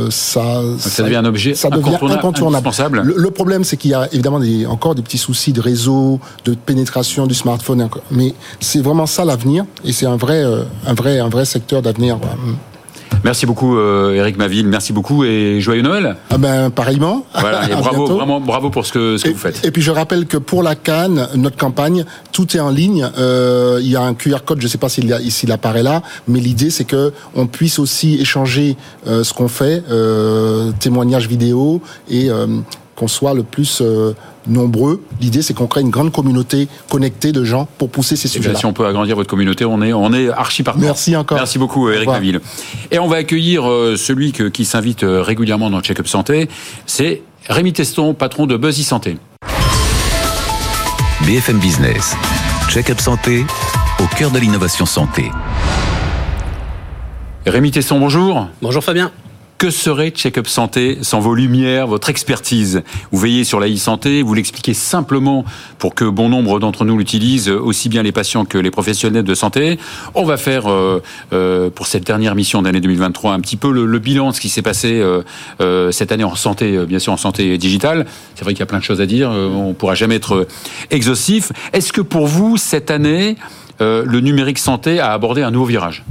ça, 0.09 0.61
ça, 0.77 0.89
ça, 0.89 1.03
devient 1.03 1.15
un 1.17 1.25
objet 1.25 1.55
ça 1.55 1.69
devient 1.69 1.95
incontournable. 1.95 2.67
indispensable. 2.67 3.01
Le, 3.01 3.15
le, 3.17 3.31
problème, 3.31 3.63
c'est 3.63 3.77
qu'il 3.77 3.91
y 3.91 3.93
a 3.93 4.07
évidemment 4.13 4.39
des, 4.39 4.65
encore 4.65 4.95
des 4.95 5.01
petits 5.01 5.17
soucis 5.17 5.51
de 5.51 5.61
réseau, 5.61 6.19
de 6.45 6.53
pénétration 6.53 7.27
du 7.27 7.33
smartphone, 7.33 7.89
mais 8.11 8.33
c'est 8.59 8.81
vraiment 8.81 9.07
ça 9.07 9.25
l'avenir, 9.25 9.65
et 9.83 9.91
c'est 9.93 10.05
un 10.05 10.17
vrai, 10.17 10.43
un 10.85 10.93
vrai, 10.93 11.19
un 11.19 11.29
vrai 11.29 11.45
secteur 11.45 11.81
d'avenir. 11.81 12.17
Merci 13.23 13.45
beaucoup 13.45 13.77
euh, 13.77 14.13
Eric 14.13 14.37
Maville, 14.37 14.67
merci 14.67 14.93
beaucoup 14.93 15.23
et 15.23 15.61
joyeux 15.61 15.83
Noël. 15.83 16.15
Ah 16.29 16.37
ben 16.37 16.69
pareillement. 16.69 17.25
Voilà, 17.39 17.69
et 17.69 17.75
bravo, 17.79 18.07
vraiment 18.07 18.41
bravo 18.41 18.69
pour 18.69 18.85
ce 18.85 18.91
que, 18.91 19.17
ce 19.17 19.23
que 19.23 19.29
et, 19.29 19.33
vous 19.33 19.37
faites. 19.37 19.63
Et 19.65 19.71
puis 19.71 19.81
je 19.81 19.91
rappelle 19.91 20.25
que 20.25 20.37
pour 20.37 20.63
la 20.63 20.75
Cannes, 20.75 21.27
notre 21.35 21.57
campagne, 21.57 22.05
tout 22.31 22.55
est 22.57 22.59
en 22.59 22.69
ligne. 22.69 23.07
Euh, 23.17 23.79
il 23.81 23.89
y 23.89 23.95
a 23.95 24.01
un 24.01 24.13
QR 24.13 24.39
code, 24.45 24.59
je 24.59 24.65
ne 24.65 24.69
sais 24.69 24.77
pas 24.77 24.89
s'il, 24.89 25.51
apparaît 25.51 25.83
là, 25.83 26.01
mais 26.27 26.39
l'idée 26.39 26.69
c'est 26.69 26.85
que 26.85 27.13
on 27.35 27.45
puisse 27.45 27.79
aussi 27.79 28.15
échanger 28.19 28.75
euh, 29.07 29.23
ce 29.23 29.33
qu'on 29.33 29.47
fait, 29.47 29.83
euh, 29.91 30.71
témoignages 30.79 31.27
vidéo 31.27 31.81
et 32.09 32.29
euh, 32.29 32.47
qu'on 33.01 33.07
soit 33.07 33.33
le 33.33 33.41
plus 33.41 33.81
euh, 33.81 34.13
nombreux. 34.45 35.03
L'idée, 35.19 35.41
c'est 35.41 35.55
qu'on 35.55 35.65
crée 35.65 35.81
une 35.81 35.89
grande 35.89 36.11
communauté 36.11 36.67
connectée 36.87 37.31
de 37.31 37.43
gens 37.43 37.67
pour 37.79 37.89
pousser 37.89 38.15
ces 38.15 38.27
sujets. 38.27 38.53
Si 38.53 38.67
on 38.67 38.73
peut 38.73 38.85
agrandir 38.85 39.15
votre 39.15 39.27
communauté, 39.27 39.65
on 39.65 39.81
est, 39.81 39.91
on 39.91 40.13
est 40.13 40.29
archi 40.29 40.61
partant. 40.61 40.81
Merci 40.81 41.15
encore. 41.15 41.35
Merci 41.35 41.57
beaucoup, 41.57 41.89
Eric 41.89 42.07
Naville. 42.07 42.41
Et 42.91 42.99
on 42.99 43.07
va 43.07 43.15
accueillir 43.15 43.67
euh, 43.67 43.95
celui 43.97 44.33
que, 44.33 44.43
qui 44.43 44.65
s'invite 44.65 45.03
euh, 45.03 45.23
régulièrement 45.23 45.71
dans 45.71 45.81
Check-up 45.81 46.07
Santé. 46.07 46.47
C'est 46.85 47.23
Rémi 47.49 47.73
Teston, 47.73 48.13
patron 48.13 48.45
de 48.45 48.55
Buzzy 48.55 48.83
Santé. 48.83 49.17
BFM 51.25 51.57
Business. 51.57 52.15
Check-up 52.69 53.01
Santé, 53.01 53.47
au 53.99 54.15
cœur 54.15 54.29
de 54.29 54.37
l'innovation 54.37 54.85
santé. 54.85 55.31
Rémi 57.47 57.71
Teston, 57.71 57.99
bonjour. 57.99 58.47
Bonjour 58.61 58.83
Fabien. 58.83 59.11
Que 59.61 59.69
serait 59.69 60.09
Check-up 60.09 60.47
Santé 60.47 60.97
sans 61.03 61.19
vos 61.19 61.35
lumières, 61.35 61.85
votre 61.85 62.09
expertise 62.09 62.81
Vous 63.11 63.19
veillez 63.19 63.43
sur 63.43 63.59
la 63.59 63.69
e-santé, 63.69 64.23
vous 64.23 64.33
l'expliquez 64.33 64.73
simplement 64.73 65.45
pour 65.77 65.93
que 65.93 66.03
bon 66.03 66.29
nombre 66.29 66.59
d'entre 66.59 66.83
nous 66.83 66.97
l'utilisent, 66.97 67.47
aussi 67.47 67.87
bien 67.87 68.01
les 68.01 68.11
patients 68.11 68.43
que 68.43 68.57
les 68.57 68.71
professionnels 68.71 69.23
de 69.23 69.35
santé. 69.35 69.77
On 70.15 70.23
va 70.23 70.37
faire 70.37 70.65
euh, 70.65 71.03
euh, 71.31 71.69
pour 71.69 71.85
cette 71.85 72.03
dernière 72.03 72.33
mission 72.33 72.63
d'année 72.63 72.81
2023 72.81 73.33
un 73.33 73.39
petit 73.39 73.55
peu 73.55 73.71
le, 73.71 73.99
bilan 73.99 74.31
de 74.31 74.35
ce 74.35 74.41
qui 74.41 74.49
s'est 74.49 74.63
passé 74.63 74.99
euh, 74.99 75.91
cette 75.91 76.11
année 76.11 76.23
en 76.23 76.33
santé, 76.33 76.83
bien 76.87 76.97
sûr 76.97 77.13
en 77.13 77.17
santé 77.17 77.59
digitale. 77.59 78.07
C'est 78.33 78.43
vrai 78.43 78.55
qu'il 78.55 78.61
y 78.61 78.63
a 78.63 78.65
plein 78.65 78.79
de 78.79 78.83
choses 78.83 78.99
à 78.99 79.05
dire, 79.05 79.29
on 79.29 79.67
ne 79.67 79.73
pourra 79.73 79.93
jamais 79.93 80.15
être 80.15 80.47
exhaustif. 80.89 81.51
Est-ce 81.71 81.93
que 81.93 82.01
pour 82.01 82.25
vous, 82.25 82.57
cette 82.57 82.89
année, 82.89 83.35
le 83.79 84.19
numérique 84.21 84.57
santé 84.57 84.99
a 84.99 85.13
abordé 85.13 85.43
un 85.43 85.51
nouveau 85.51 85.65
virage? 85.65 86.03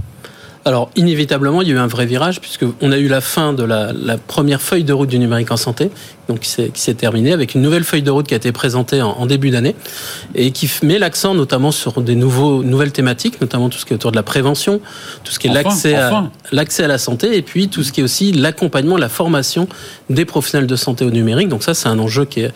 Alors, 0.67 0.91
inévitablement, 0.95 1.63
il 1.63 1.69
y 1.69 1.71
a 1.71 1.75
eu 1.75 1.79
un 1.79 1.87
vrai 1.87 2.05
virage, 2.05 2.41
puisqu'on 2.41 2.93
a 2.93 2.99
eu 2.99 3.09
la 3.09 3.23
fin 3.23 3.55
de 3.55 3.63
la, 3.63 3.93
la, 3.95 4.19
première 4.19 4.61
feuille 4.61 4.85
de 4.85 4.93
route 4.93 5.09
du 5.09 5.19
numérique 5.19 5.51
en 5.51 5.57
santé, 5.57 5.91
donc 6.29 6.41
qui 6.41 6.51
s'est 6.75 6.95
terminée, 6.95 7.33
avec 7.33 7.55
une 7.55 7.63
nouvelle 7.63 7.83
feuille 7.83 8.03
de 8.03 8.11
route 8.11 8.27
qui 8.27 8.35
a 8.35 8.37
été 8.37 8.53
présentée 8.53 9.01
en, 9.01 9.09
en 9.13 9.25
début 9.25 9.51
d'année, 9.51 9.75
et 10.35 10.51
qui 10.51 10.71
met 10.83 10.99
l'accent 10.99 11.35
notamment 11.35 11.73
sur 11.73 12.03
des 12.03 12.15
nouveaux, 12.15 12.63
nouvelles 12.63 12.93
thématiques, 12.93 13.41
notamment 13.41 13.71
tout 13.71 13.79
ce 13.79 13.87
qui 13.87 13.95
est 13.95 13.97
autour 13.97 14.11
de 14.11 14.17
la 14.17 14.23
prévention, 14.23 14.83
tout 15.25 15.33
ce 15.33 15.39
qui 15.39 15.47
est 15.47 15.51
enfin, 15.51 15.63
l'accès 15.63 15.97
enfin. 15.97 16.31
à, 16.53 16.85
à 16.85 16.89
la 16.89 16.99
santé, 16.99 17.37
et 17.39 17.43
puis 17.43 17.69
tout 17.69 17.83
ce 17.83 17.91
qui 17.91 18.01
est 18.01 18.05
aussi 18.05 18.33
l'accompagnement, 18.33 18.99
la 18.99 19.09
formation 19.09 19.67
des 20.11 20.27
professionnels 20.27 20.69
de 20.69 20.77
santé 20.77 21.07
au 21.07 21.11
numérique. 21.11 21.49
Donc 21.49 21.63
ça, 21.63 21.73
c'est 21.73 21.89
un 21.89 21.99
enjeu 21.99 22.27
qui 22.27 22.41
est, 22.41 22.53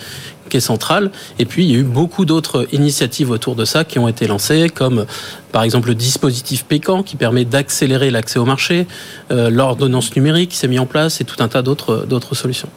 qui 0.49 0.57
est 0.57 0.61
centrale. 0.61 1.11
Et 1.39 1.45
puis, 1.45 1.65
il 1.65 1.71
y 1.71 1.75
a 1.75 1.79
eu 1.79 1.85
beaucoup 1.85 2.25
d'autres 2.25 2.67
initiatives 2.73 3.31
autour 3.31 3.55
de 3.55 3.65
ça 3.65 3.85
qui 3.85 3.99
ont 3.99 4.09
été 4.09 4.27
lancées, 4.27 4.69
comme 4.69 5.07
par 5.53 5.63
exemple 5.63 5.89
le 5.89 5.95
dispositif 5.95 6.65
PECAN 6.65 7.03
qui 7.03 7.17
permet 7.17 7.45
d'accélérer 7.45 8.11
l'accès 8.11 8.39
au 8.39 8.45
marché, 8.45 8.87
euh, 9.31 9.51
l'ordonnance 9.51 10.15
numérique 10.17 10.51
qui 10.51 10.57
s'est 10.57 10.69
mis 10.69 10.79
en 10.79 10.87
place 10.87 11.21
et 11.21 11.25
tout 11.25 11.43
un 11.43 11.49
tas 11.49 11.63
d'autres 11.63 12.35
solutions. 12.35 12.69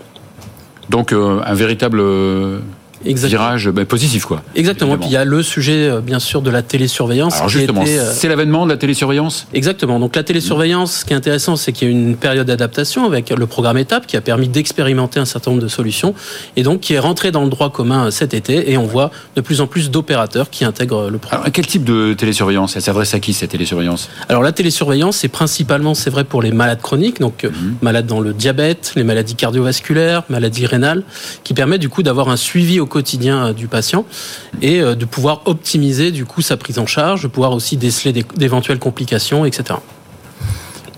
Donc, 0.90 1.12
euh, 1.12 1.42
un 1.46 1.54
véritable 1.54 2.02
virage 3.04 3.70
ben, 3.70 3.86
positif, 3.86 4.26
quoi. 4.26 4.42
Exactement. 4.56 4.98
Puis 4.98 5.10
il 5.10 5.14
y 5.14 5.18
a 5.18 5.26
le 5.26 5.44
sujet, 5.44 5.90
euh, 5.90 6.02
bien 6.02 6.20
sûr, 6.20 6.42
de 6.42 6.50
la 6.50 6.62
télésurveillance. 6.62 7.36
Alors 7.36 7.50
justement, 7.50 7.84
euh, 7.88 8.12
c'est 8.14 8.28
l'avènement 8.28 8.66
de 8.66 8.72
la 8.72 8.78
télésurveillance? 8.78 9.48
Exactement. 9.54 10.00
Donc 10.00 10.16
la 10.16 10.24
télésurveillance, 10.24 11.00
ce 11.00 11.06
qui 11.06 11.14
est 11.14 11.16
intéressant, 11.16 11.56
c'est 11.56 11.72
qu'il 11.72 11.88
y 11.88 11.92
a 11.92 11.94
eu 11.94 11.98
une 11.98 12.16
période 12.16 12.48
d'adaptation 12.48 13.06
avec 13.06 13.30
le 13.30 13.48
programme 13.48 13.78
étape 13.78 14.08
qui 14.08 14.18
a 14.18 14.22
permis 14.22 14.48
d'expérimenter 14.48 15.20
un 15.20 15.26
certain 15.26 15.52
nombre 15.52 15.64
de 15.64 15.68
solutions 15.68 16.14
et 16.56 16.64
donc 16.64 16.82
qui 16.82 16.94
est 16.94 17.00
rentré 17.00 17.32
dans 17.32 17.44
le 17.44 17.50
droit 17.50 17.72
commun 17.72 18.12
cet 18.12 18.34
été 18.34 18.72
et 18.72 18.78
on 18.78 18.86
voit 18.86 19.12
de 19.36 19.42
plus 19.42 19.62
en 19.62 19.68
plus 19.68 19.90
d'opérateurs 19.90 20.50
qui 20.50 20.66
intègrent 20.66 21.10
le 21.10 21.18
programme. 21.18 21.42
Alors, 21.42 21.54
quel 21.54 21.68
type 21.68 21.84
de 21.84 22.14
télésurveillance? 22.14 22.76
Elle 22.76 22.82
s'adresse 22.82 23.14
à 23.14 23.20
qui 23.20 23.34
cette 23.34 23.52
télésurveillance? 23.52 24.10
Alors 24.30 24.44
la 24.44 24.52
télésurveillance, 24.52 25.18
c'est 25.18 25.28
principalement, 25.28 25.94
c'est 25.94 26.10
vrai 26.10 26.24
pour 26.24 26.42
les 26.42 26.52
malades 26.52 26.82
chroniques, 26.82 27.20
donc 27.20 27.44
euh, 27.44 27.50
mhm. 27.50 27.76
malades 27.82 28.06
dans 28.06 28.20
le 28.20 28.34
diabète, 28.34 28.94
les 28.96 29.04
maladies 29.04 29.36
cardiovasculaires, 29.36 30.24
maladies 30.30 30.66
rénales, 30.66 31.04
qui 31.44 31.54
permet 31.54 31.78
du 31.78 31.90
coup 31.90 32.04
d'avoir 32.04 32.30
un 32.30 32.38
suivi 32.38 32.80
au 32.80 32.86
quotidien 32.88 33.48
euh, 33.48 33.54
du 33.54 33.68
patient 33.68 34.06
et 34.62 34.82
euh, 34.82 34.96
de 34.96 35.06
pouvoir 35.06 35.42
optimiser 35.46 36.12
du 36.12 36.26
coup 36.26 36.42
sa 36.42 36.58
prise 36.58 36.80
en 36.80 36.86
charge, 36.86 37.24
de 37.24 37.28
pouvoir 37.28 37.54
aussi 37.54 37.78
déceler 37.78 38.14
d'éventuelles 38.36 38.80
complications, 38.80 39.46
etc. 39.46 39.80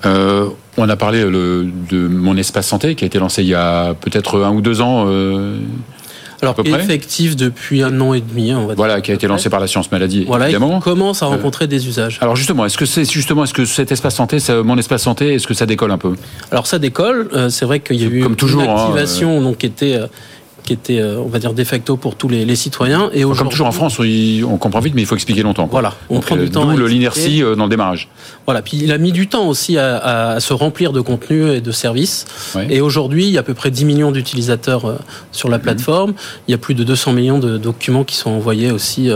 on 0.05 0.89
a 0.89 0.95
parlé 0.95 1.21
de 1.21 2.07
mon 2.07 2.37
espace 2.37 2.67
santé 2.67 2.95
qui 2.95 3.03
a 3.03 3.07
été 3.07 3.19
lancé 3.19 3.41
il 3.41 3.49
y 3.49 3.55
a 3.55 3.93
peut-être 3.93 4.41
un 4.41 4.51
ou 4.51 4.61
deux 4.61 4.81
ans. 4.81 5.07
Alors, 6.41 6.55
effectif 6.63 7.35
depuis 7.35 7.83
un 7.83 7.99
an 7.99 8.13
et 8.13 8.21
demi, 8.21 8.53
on 8.53 8.61
va 8.61 8.67
dire. 8.67 8.75
Voilà, 8.77 9.01
qui 9.01 9.11
a 9.11 9.13
été 9.13 9.27
lancé 9.27 9.49
par 9.49 9.59
la 9.59 9.67
science 9.67 9.91
maladie, 9.91 10.23
voilà, 10.25 10.45
évidemment. 10.45 10.79
commence 10.79 11.21
à 11.21 11.25
euh, 11.25 11.29
rencontrer 11.29 11.67
des 11.67 11.87
usages. 11.87 12.17
Alors 12.21 12.35
justement, 12.35 12.65
est-ce 12.65 12.77
que 12.77 12.85
c'est 12.85 13.09
justement, 13.09 13.43
est-ce 13.43 13.53
que 13.53 13.65
cet 13.65 13.91
espace 13.91 14.15
santé, 14.15 14.37
mon 14.63 14.77
espace 14.77 15.03
santé, 15.03 15.33
est-ce 15.33 15.47
que 15.47 15.53
ça 15.53 15.65
décolle 15.65 15.91
un 15.91 15.97
peu? 15.97 16.13
Alors 16.51 16.67
ça 16.67 16.79
décolle. 16.79 17.29
Euh, 17.33 17.49
c'est 17.49 17.65
vrai 17.65 17.81
qu'il 17.81 17.97
y 17.97 18.05
a 18.05 18.07
eu 18.07 18.21
Comme 18.21 18.35
toujours, 18.35 18.63
une 18.63 18.69
hein, 18.69 18.75
activation 18.75 19.41
donc 19.41 19.57
qui 19.59 19.65
était 19.65 19.95
euh, 19.95 20.07
qui 20.69 20.73
était, 20.73 21.01
euh, 21.01 21.17
on 21.17 21.27
va 21.29 21.39
dire, 21.39 21.53
de 21.53 21.63
facto 21.63 21.97
pour 21.97 22.15
tous 22.15 22.29
les, 22.29 22.55
citoyens. 22.55 23.09
Et 23.11 23.23
Comme 23.23 23.49
toujours 23.49 23.65
en 23.65 23.71
France, 23.71 23.99
on 23.99 24.57
comprend 24.57 24.81
vite, 24.81 24.93
mais 24.93 25.01
il 25.01 25.07
faut 25.07 25.15
expliquer 25.15 25.41
longtemps. 25.41 25.67
Voilà, 25.71 25.95
on 26.09 26.19
prend 26.19 26.35
du 26.35 26.43
euh, 26.43 26.49
temps. 26.49 26.71
D'où 26.71 26.85
l'inertie 26.85 27.41
euh, 27.41 27.55
dans 27.55 27.63
le 27.63 27.69
démarrage. 27.71 28.07
Voilà, 28.45 28.61
puis 28.61 28.77
il 28.77 28.91
a 28.91 28.99
mis 28.99 29.11
du 29.11 29.27
temps 29.27 29.47
aussi 29.47 29.79
à, 29.79 30.39
se 30.39 30.53
remplir 30.53 30.91
de 30.91 31.01
contenu 31.01 31.49
et 31.49 31.61
de 31.61 31.71
services. 31.71 32.25
Et 32.69 32.81
aujourd'hui, 32.81 33.25
il 33.25 33.31
y 33.31 33.37
a 33.37 33.39
à 33.39 33.43
peu 33.43 33.53
près 33.53 33.71
10 33.71 33.85
millions 33.85 34.11
d'utilisateurs 34.11 34.99
sur 35.31 35.49
la 35.49 35.57
mhm. 35.57 35.63
plateforme. 35.63 36.13
Il 36.47 36.51
y 36.51 36.53
a 36.53 36.57
plus 36.57 36.75
de 36.75 36.83
200 36.83 37.13
millions 37.13 37.39
de 37.39 37.57
documents 37.57 38.03
qui 38.03 38.15
sont 38.15 38.29
envoyés 38.29 38.71
aussi 38.71 39.09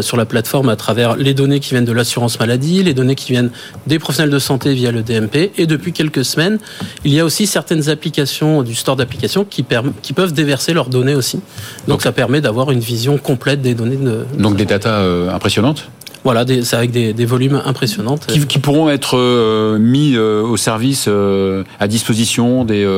sur 0.00 0.16
la 0.16 0.24
plateforme 0.24 0.68
à 0.68 0.76
travers 0.76 1.16
les 1.16 1.34
données 1.34 1.60
qui 1.60 1.70
viennent 1.70 1.84
de 1.84 1.92
l'assurance 1.92 2.38
maladie, 2.38 2.82
les 2.82 2.94
données 2.94 3.14
qui 3.14 3.32
viennent 3.32 3.50
des 3.86 3.98
professionnels 3.98 4.32
de 4.32 4.38
santé 4.38 4.74
via 4.74 4.90
le 4.90 5.02
DMP. 5.02 5.52
Et 5.58 5.66
depuis 5.66 5.92
quelques 5.92 6.24
semaines, 6.24 6.58
il 7.04 7.12
y 7.12 7.20
a 7.20 7.24
aussi 7.24 7.46
certaines 7.46 7.88
applications 7.88 8.62
du 8.62 8.74
store 8.74 8.96
d'applications 8.96 9.44
qui, 9.44 9.64
qui 10.02 10.12
peuvent 10.12 10.32
déverser 10.32 10.72
leurs 10.72 10.88
données 10.94 11.14
aussi. 11.14 11.40
Donc, 11.88 12.02
ça 12.02 12.12
permet 12.12 12.40
d'avoir 12.40 12.70
une 12.70 12.80
vision 12.80 13.18
complète 13.18 13.60
des 13.60 13.74
données. 13.74 13.96
De, 13.96 14.24
donc 14.38 14.56
des 14.56 14.64
datas 14.64 15.00
euh, 15.00 15.30
impressionnantes 15.30 15.88
voilà, 16.24 16.46
c'est 16.62 16.74
avec 16.74 16.90
des, 16.90 17.26
volumes 17.26 17.60
impressionnants. 17.66 18.16
Qui, 18.16 18.58
pourront 18.58 18.88
être 18.88 19.18
euh, 19.18 19.78
mis 19.78 20.14
euh, 20.16 20.40
au 20.40 20.56
service, 20.56 21.06
à 21.06 21.86
disposition 21.86 22.64
des, 22.64 22.88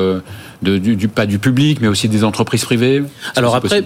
du, 0.63 1.09
pas 1.09 1.27
du 1.27 1.41
public, 1.41 1.81
mais 1.81 1.89
aussi 1.89 2.09
des 2.09 2.23
entreprises 2.23 2.65
privées? 2.65 3.03
Alors 3.35 3.57
après, 3.57 3.83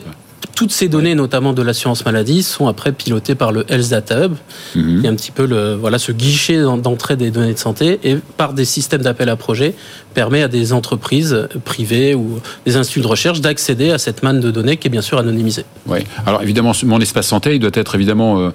toutes 0.60 0.72
ces 0.72 0.88
données, 0.88 1.14
notamment 1.14 1.54
de 1.54 1.62
l'assurance 1.62 2.04
maladie, 2.04 2.42
sont 2.42 2.66
après 2.66 2.92
pilotées 2.92 3.34
par 3.34 3.50
le 3.50 3.64
Health 3.72 3.88
Data 3.88 4.26
Hub, 4.26 4.34
mhm. 4.76 5.00
qui 5.00 5.06
est 5.06 5.08
un 5.08 5.14
petit 5.14 5.30
peu 5.30 5.46
le, 5.46 5.72
voilà, 5.72 5.98
ce 5.98 6.12
guichet 6.12 6.60
d'entrée 6.60 7.16
des 7.16 7.30
données 7.30 7.54
de 7.54 7.58
santé, 7.58 7.98
et 8.04 8.18
par 8.36 8.52
des 8.52 8.66
systèmes 8.66 9.00
d'appel 9.00 9.30
à 9.30 9.36
projet, 9.36 9.74
permet 10.12 10.42
à 10.42 10.48
des 10.48 10.74
entreprises 10.74 11.48
privées 11.64 12.14
ou 12.14 12.40
des 12.66 12.76
instituts 12.76 13.00
de 13.00 13.06
recherche 13.06 13.40
d'accéder 13.40 13.90
à 13.90 13.96
cette 13.96 14.22
manne 14.22 14.38
de 14.38 14.50
données 14.50 14.76
qui 14.76 14.88
est 14.88 14.90
bien 14.90 15.00
sûr 15.00 15.16
anonymisée. 15.16 15.64
Oui. 15.86 16.00
Alors 16.26 16.42
évidemment, 16.42 16.72
mon 16.84 17.00
espace 17.00 17.28
santé, 17.28 17.54
il 17.54 17.58
doit 17.58 17.70
être 17.72 17.94
évidemment 17.94 18.38
euh, 18.40 18.50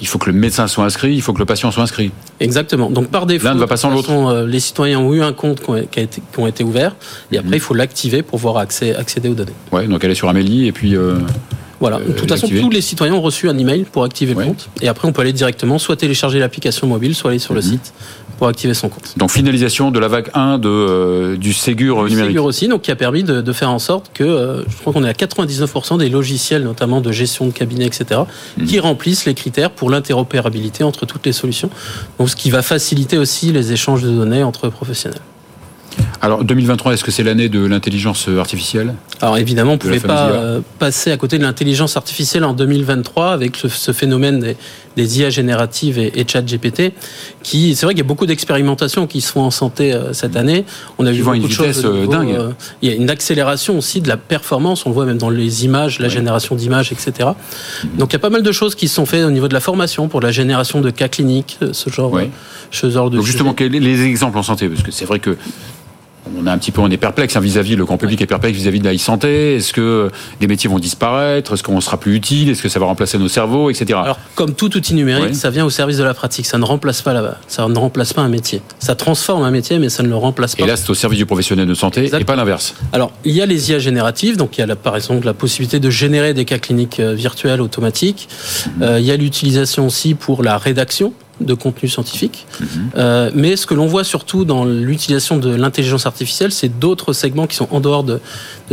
il 0.00 0.06
faut 0.06 0.18
que 0.18 0.30
le 0.30 0.36
médecin 0.36 0.66
soit 0.66 0.84
inscrit, 0.84 1.14
il 1.14 1.22
faut 1.22 1.32
que 1.32 1.38
le 1.38 1.44
patient 1.44 1.70
soit 1.70 1.82
inscrit. 1.82 2.10
Exactement. 2.40 2.90
Donc 2.90 3.08
par 3.08 3.26
défaut, 3.26 3.46
l'un 3.46 3.54
ne 3.54 3.60
va 3.60 3.66
pas 3.66 3.76
sans 3.76 3.90
l'autre. 3.90 4.10
Euh, 4.10 4.46
les 4.46 4.60
citoyens 4.60 5.00
ont 5.00 5.12
eu 5.14 5.22
un 5.22 5.32
compte 5.32 5.60
qui, 5.62 6.00
a 6.00 6.02
été, 6.02 6.20
qui 6.32 6.40
ont 6.40 6.46
été 6.46 6.64
ouverts, 6.64 6.96
et 7.30 7.38
après 7.38 7.50
mhm. 7.50 7.54
il 7.54 7.60
faut 7.60 7.74
l'activer 7.74 8.22
pour 8.22 8.38
pouvoir 8.38 8.58
accéder, 8.58 8.94
accéder 8.94 9.28
aux 9.28 9.34
données. 9.34 9.52
Ouais, 9.72 9.86
donc 9.86 10.04
aller 10.04 10.14
sur 10.14 10.28
Amélie 10.28 10.66
et 10.66 10.72
puis. 10.72 10.96
Euh, 10.96 11.18
voilà. 11.90 12.04
de 12.04 12.12
toute 12.12 12.28
façon, 12.28 12.48
tous 12.48 12.70
les 12.70 12.80
citoyens 12.80 13.14
ont 13.14 13.20
reçu 13.20 13.48
un 13.48 13.58
email 13.58 13.84
pour 13.84 14.04
activer 14.04 14.34
le 14.34 14.44
compte, 14.44 14.70
et 14.80 14.88
après 14.88 15.06
on 15.06 15.12
peut 15.12 15.20
aller 15.20 15.32
directement 15.32 15.78
soit 15.78 15.96
télécharger 15.96 16.38
l'application 16.38 16.86
mobile, 16.86 17.14
soit 17.14 17.30
aller 17.30 17.38
sur 17.38 17.52
le 17.52 17.60
mhm. 17.60 17.66
site 17.66 17.92
pour 18.38 18.48
activer 18.48 18.74
son 18.74 18.88
compte. 18.88 19.14
Donc 19.16 19.30
finalisation 19.30 19.90
de 19.90 19.98
la 19.98 20.08
vague 20.08 20.30
1 20.34 20.58
de, 20.58 20.68
euh, 20.68 21.36
du 21.36 21.52
Ségur 21.52 22.02
numérique. 22.04 22.30
Ségur 22.30 22.44
aussi, 22.44 22.68
donc 22.68 22.82
qui 22.82 22.90
a 22.90 22.96
permis 22.96 23.22
de, 23.22 23.52
faire 23.52 23.70
en 23.70 23.78
sorte 23.78 24.10
que 24.14 24.24
euh, 24.24 24.62
je 24.68 24.76
crois 24.78 24.92
qu'on 24.92 25.04
est 25.04 25.08
à 25.08 25.12
99% 25.12 25.98
des 25.98 26.08
logiciels, 26.08 26.64
notamment 26.64 27.00
de 27.00 27.12
gestion 27.12 27.46
de 27.46 27.52
cabinet, 27.52 27.84
etc., 27.84 28.22
mhm. 28.58 28.66
qui 28.66 28.80
remplissent 28.80 29.26
les 29.26 29.34
critères 29.34 29.70
pour 29.70 29.90
l'interopérabilité 29.90 30.84
entre 30.84 31.06
toutes 31.06 31.26
les 31.26 31.32
solutions. 31.32 31.70
Donc 32.18 32.30
ce 32.30 32.36
qui 32.36 32.50
va 32.50 32.62
faciliter 32.62 33.18
aussi 33.18 33.52
les 33.52 33.72
échanges 33.72 34.02
de 34.02 34.10
données 34.10 34.42
entre 34.42 34.68
professionnels. 34.68 35.20
Alors 36.20 36.44
2023, 36.44 36.94
est-ce 36.94 37.04
que 37.04 37.10
c'est 37.10 37.22
l'année 37.22 37.48
de 37.48 37.64
l'intelligence 37.64 38.28
artificielle? 38.28 38.94
Alors 39.20 39.38
évidemment, 39.38 39.72
on 39.72 39.74
ne 39.74 39.78
pouvait 39.78 40.00
pas 40.00 40.28
euh, 40.28 40.60
passer 40.78 41.10
à 41.10 41.16
côté 41.16 41.38
de 41.38 41.42
l'intelligence 41.42 41.96
artificielle 41.96 42.44
en 42.44 42.52
2023 42.52 43.32
avec 43.32 43.56
ce, 43.56 43.92
phénomène 43.92 44.54
des, 44.96 45.18
IA 45.18 45.30
génératives 45.30 45.98
et, 45.98 46.24
chat 46.26 46.42
GPT. 46.42 46.92
Qui, 47.42 47.74
c'est 47.74 47.86
vrai 47.86 47.94
qu'il 47.94 48.02
y 48.02 48.06
a 48.06 48.08
beaucoup 48.08 48.26
d'expérimentations 48.26 49.06
qui 49.06 49.20
se 49.20 49.32
font 49.32 49.42
en 49.42 49.50
santé 49.50 49.92
euh, 49.92 50.12
cette 50.12 50.36
année. 50.36 50.64
On 50.98 51.06
a 51.06 51.12
vu 51.12 51.22
beaucoup 51.22 51.36
une 51.36 51.42
de 51.42 51.48
choses. 51.48 51.84
Euh, 51.84 52.06
dingue. 52.06 52.36
il 52.80 52.88
y 52.88 52.92
a 52.92 52.94
une 52.94 53.10
accélération 53.10 53.76
aussi 53.78 54.00
de 54.00 54.08
la 54.08 54.16
performance. 54.16 54.86
On 54.86 54.90
le 54.90 54.94
voit 54.94 55.06
même 55.06 55.18
dans 55.18 55.30
les 55.30 55.64
images, 55.64 55.98
la 55.98 56.08
génération 56.08 56.54
d'images, 56.54 56.92
etc. 56.92 57.30
Donc 57.98 58.10
il 58.10 58.14
y 58.14 58.16
a 58.16 58.20
pas 58.20 58.30
mal 58.30 58.42
de 58.42 58.52
choses 58.52 58.74
qui 58.74 58.88
se 58.88 58.94
sont 58.94 59.06
faites 59.06 59.24
au 59.24 59.30
niveau 59.30 59.48
de 59.48 59.54
la 59.54 59.60
formation 59.60 60.08
pour 60.08 60.20
la 60.20 60.30
génération 60.30 60.80
de 60.80 60.90
cas 60.90 61.08
cliniques, 61.08 61.58
ce 61.72 61.90
genre, 61.90 62.18
ce 62.70 62.90
genre 62.90 63.10
de. 63.10 63.16
Donc 63.16 63.26
justement, 63.26 63.54
les 63.58 64.02
exemples 64.04 64.38
en 64.38 64.42
santé, 64.42 64.68
parce 64.68 64.82
que 64.82 64.90
c'est 64.90 65.04
vrai 65.04 65.18
que 65.18 65.36
on 66.36 66.46
est 66.46 66.50
un 66.50 66.58
petit 66.58 66.70
peu 66.70 66.80
on 66.80 66.90
est 66.90 66.96
perplexe 66.96 67.36
hein, 67.36 67.40
vis-à-vis 67.40 67.76
le 67.76 67.84
grand 67.84 67.98
public 67.98 68.20
est 68.20 68.26
perplexe 68.26 68.56
vis-à-vis 68.56 68.80
de 68.80 68.84
la 68.84 68.94
e-santé. 68.94 69.56
Est-ce 69.56 69.72
que 69.72 70.10
les 70.40 70.46
métiers 70.46 70.68
vont 70.70 70.78
disparaître? 70.78 71.54
Est-ce 71.54 71.62
qu'on 71.62 71.80
sera 71.80 71.98
plus 71.98 72.14
utile? 72.14 72.50
Est-ce 72.50 72.62
que 72.62 72.68
ça 72.68 72.78
va 72.78 72.86
remplacer 72.86 73.18
nos 73.18 73.28
cerveaux, 73.28 73.70
etc. 73.70 73.98
Alors 74.02 74.18
comme 74.34 74.54
tout 74.54 74.76
outil 74.76 74.94
numérique, 74.94 75.34
ça 75.34 75.50
vient 75.50 75.64
au 75.64 75.70
service 75.70 75.98
de 75.98 76.04
la 76.04 76.14
pratique. 76.14 76.46
Ça 76.46 76.58
ne 76.58 76.64
remplace 76.64 77.02
pas 77.02 77.12
la, 77.12 77.38
ça 77.46 77.66
ne 77.68 77.78
remplace 77.78 78.12
pas 78.12 78.22
un 78.22 78.28
métier. 78.28 78.62
Ça 78.78 78.94
transforme 78.94 79.42
un 79.42 79.50
métier, 79.50 79.78
mais 79.78 79.88
ça 79.88 80.02
ne 80.02 80.08
le 80.08 80.16
remplace 80.16 80.56
pas. 80.56 80.64
Et 80.64 80.66
là, 80.66 80.76
c'est 80.76 80.90
au 80.90 80.94
service 80.94 81.18
du 81.18 81.26
professionnel 81.26 81.66
de 81.66 81.74
santé 81.74 82.10
et 82.12 82.24
pas 82.24 82.36
l'inverse. 82.36 82.74
Alors 82.92 83.12
il 83.24 83.32
y 83.32 83.42
a 83.42 83.46
les 83.46 83.70
IA 83.70 83.78
génératives, 83.78 84.36
donc 84.36 84.56
il 84.56 84.60
y 84.60 84.64
a 84.64 84.66
la, 84.66 84.76
par 84.76 84.96
exemple 84.96 85.26
la 85.26 85.34
possibilité 85.34 85.80
de 85.80 85.90
générer 85.90 86.34
des 86.34 86.44
cas 86.44 86.58
cliniques 86.58 87.00
euh, 87.00 87.14
virtuels 87.14 87.60
automatiques. 87.60 88.28
Euh, 88.80 88.98
il 88.98 89.04
y 89.04 89.10
a 89.10 89.16
l'utilisation 89.16 89.86
aussi 89.86 90.14
pour 90.14 90.42
la 90.42 90.58
rédaction 90.58 91.12
de 91.40 91.54
contenu 91.54 91.88
scientifique. 91.88 92.46
Mhm. 92.60 92.66
Euh, 92.96 93.30
mais 93.34 93.56
ce 93.56 93.66
que 93.66 93.74
l'on 93.74 93.86
voit 93.86 94.04
surtout 94.04 94.44
dans 94.44 94.64
l'utilisation 94.64 95.36
de 95.36 95.54
l'intelligence 95.54 96.06
artificielle, 96.06 96.52
c'est 96.52 96.78
d'autres 96.78 97.12
segments 97.12 97.46
qui 97.46 97.56
sont 97.56 97.68
en 97.70 97.80
dehors 97.80 98.04
de, 98.04 98.20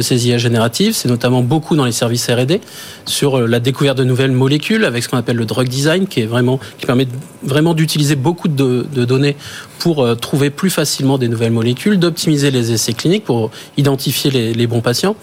ces 0.02 0.28
IA 0.28 0.38
génératives. 0.38 0.94
C'est 0.94 1.10
notamment 1.10 1.42
beaucoup 1.42 1.76
dans 1.76 1.86
les 1.86 1.92
services 1.92 2.30
R&D 2.30 2.62
sur 3.06 3.38
euh, 3.40 3.48
la 3.48 3.60
découverte 3.60 3.98
de 3.98 4.04
nouvelles 4.04 4.32
molécules 4.32 4.86
avec 4.86 5.04
ce 5.04 5.10
qu'on 5.10 5.18
appelle 5.18 5.38
le 5.38 5.46
drug 5.46 5.68
design, 5.68 6.08
qui 6.08 6.22
est 6.22 6.26
vraiment 6.26 6.60
qui 6.80 6.86
permet 6.86 7.08
vraiment 7.44 7.74
d'utiliser 7.74 8.16
beaucoup 8.16 8.48
de, 8.48 8.86
données 9.06 9.36
pour 9.80 10.04
euh, 10.04 10.16
trouver 10.16 10.50
plus 10.50 10.70
facilement 10.70 11.18
des 11.18 11.28
nouvelles 11.28 11.52
molécules, 11.52 11.98
d'optimiser 11.98 12.52
les 12.52 12.72
essais 12.72 12.94
cliniques 12.94 13.24
pour 13.24 13.52
identifier 13.78 14.30
les, 14.30 14.54
les, 14.54 14.68
bons 14.68 14.82
patients. 14.82 15.16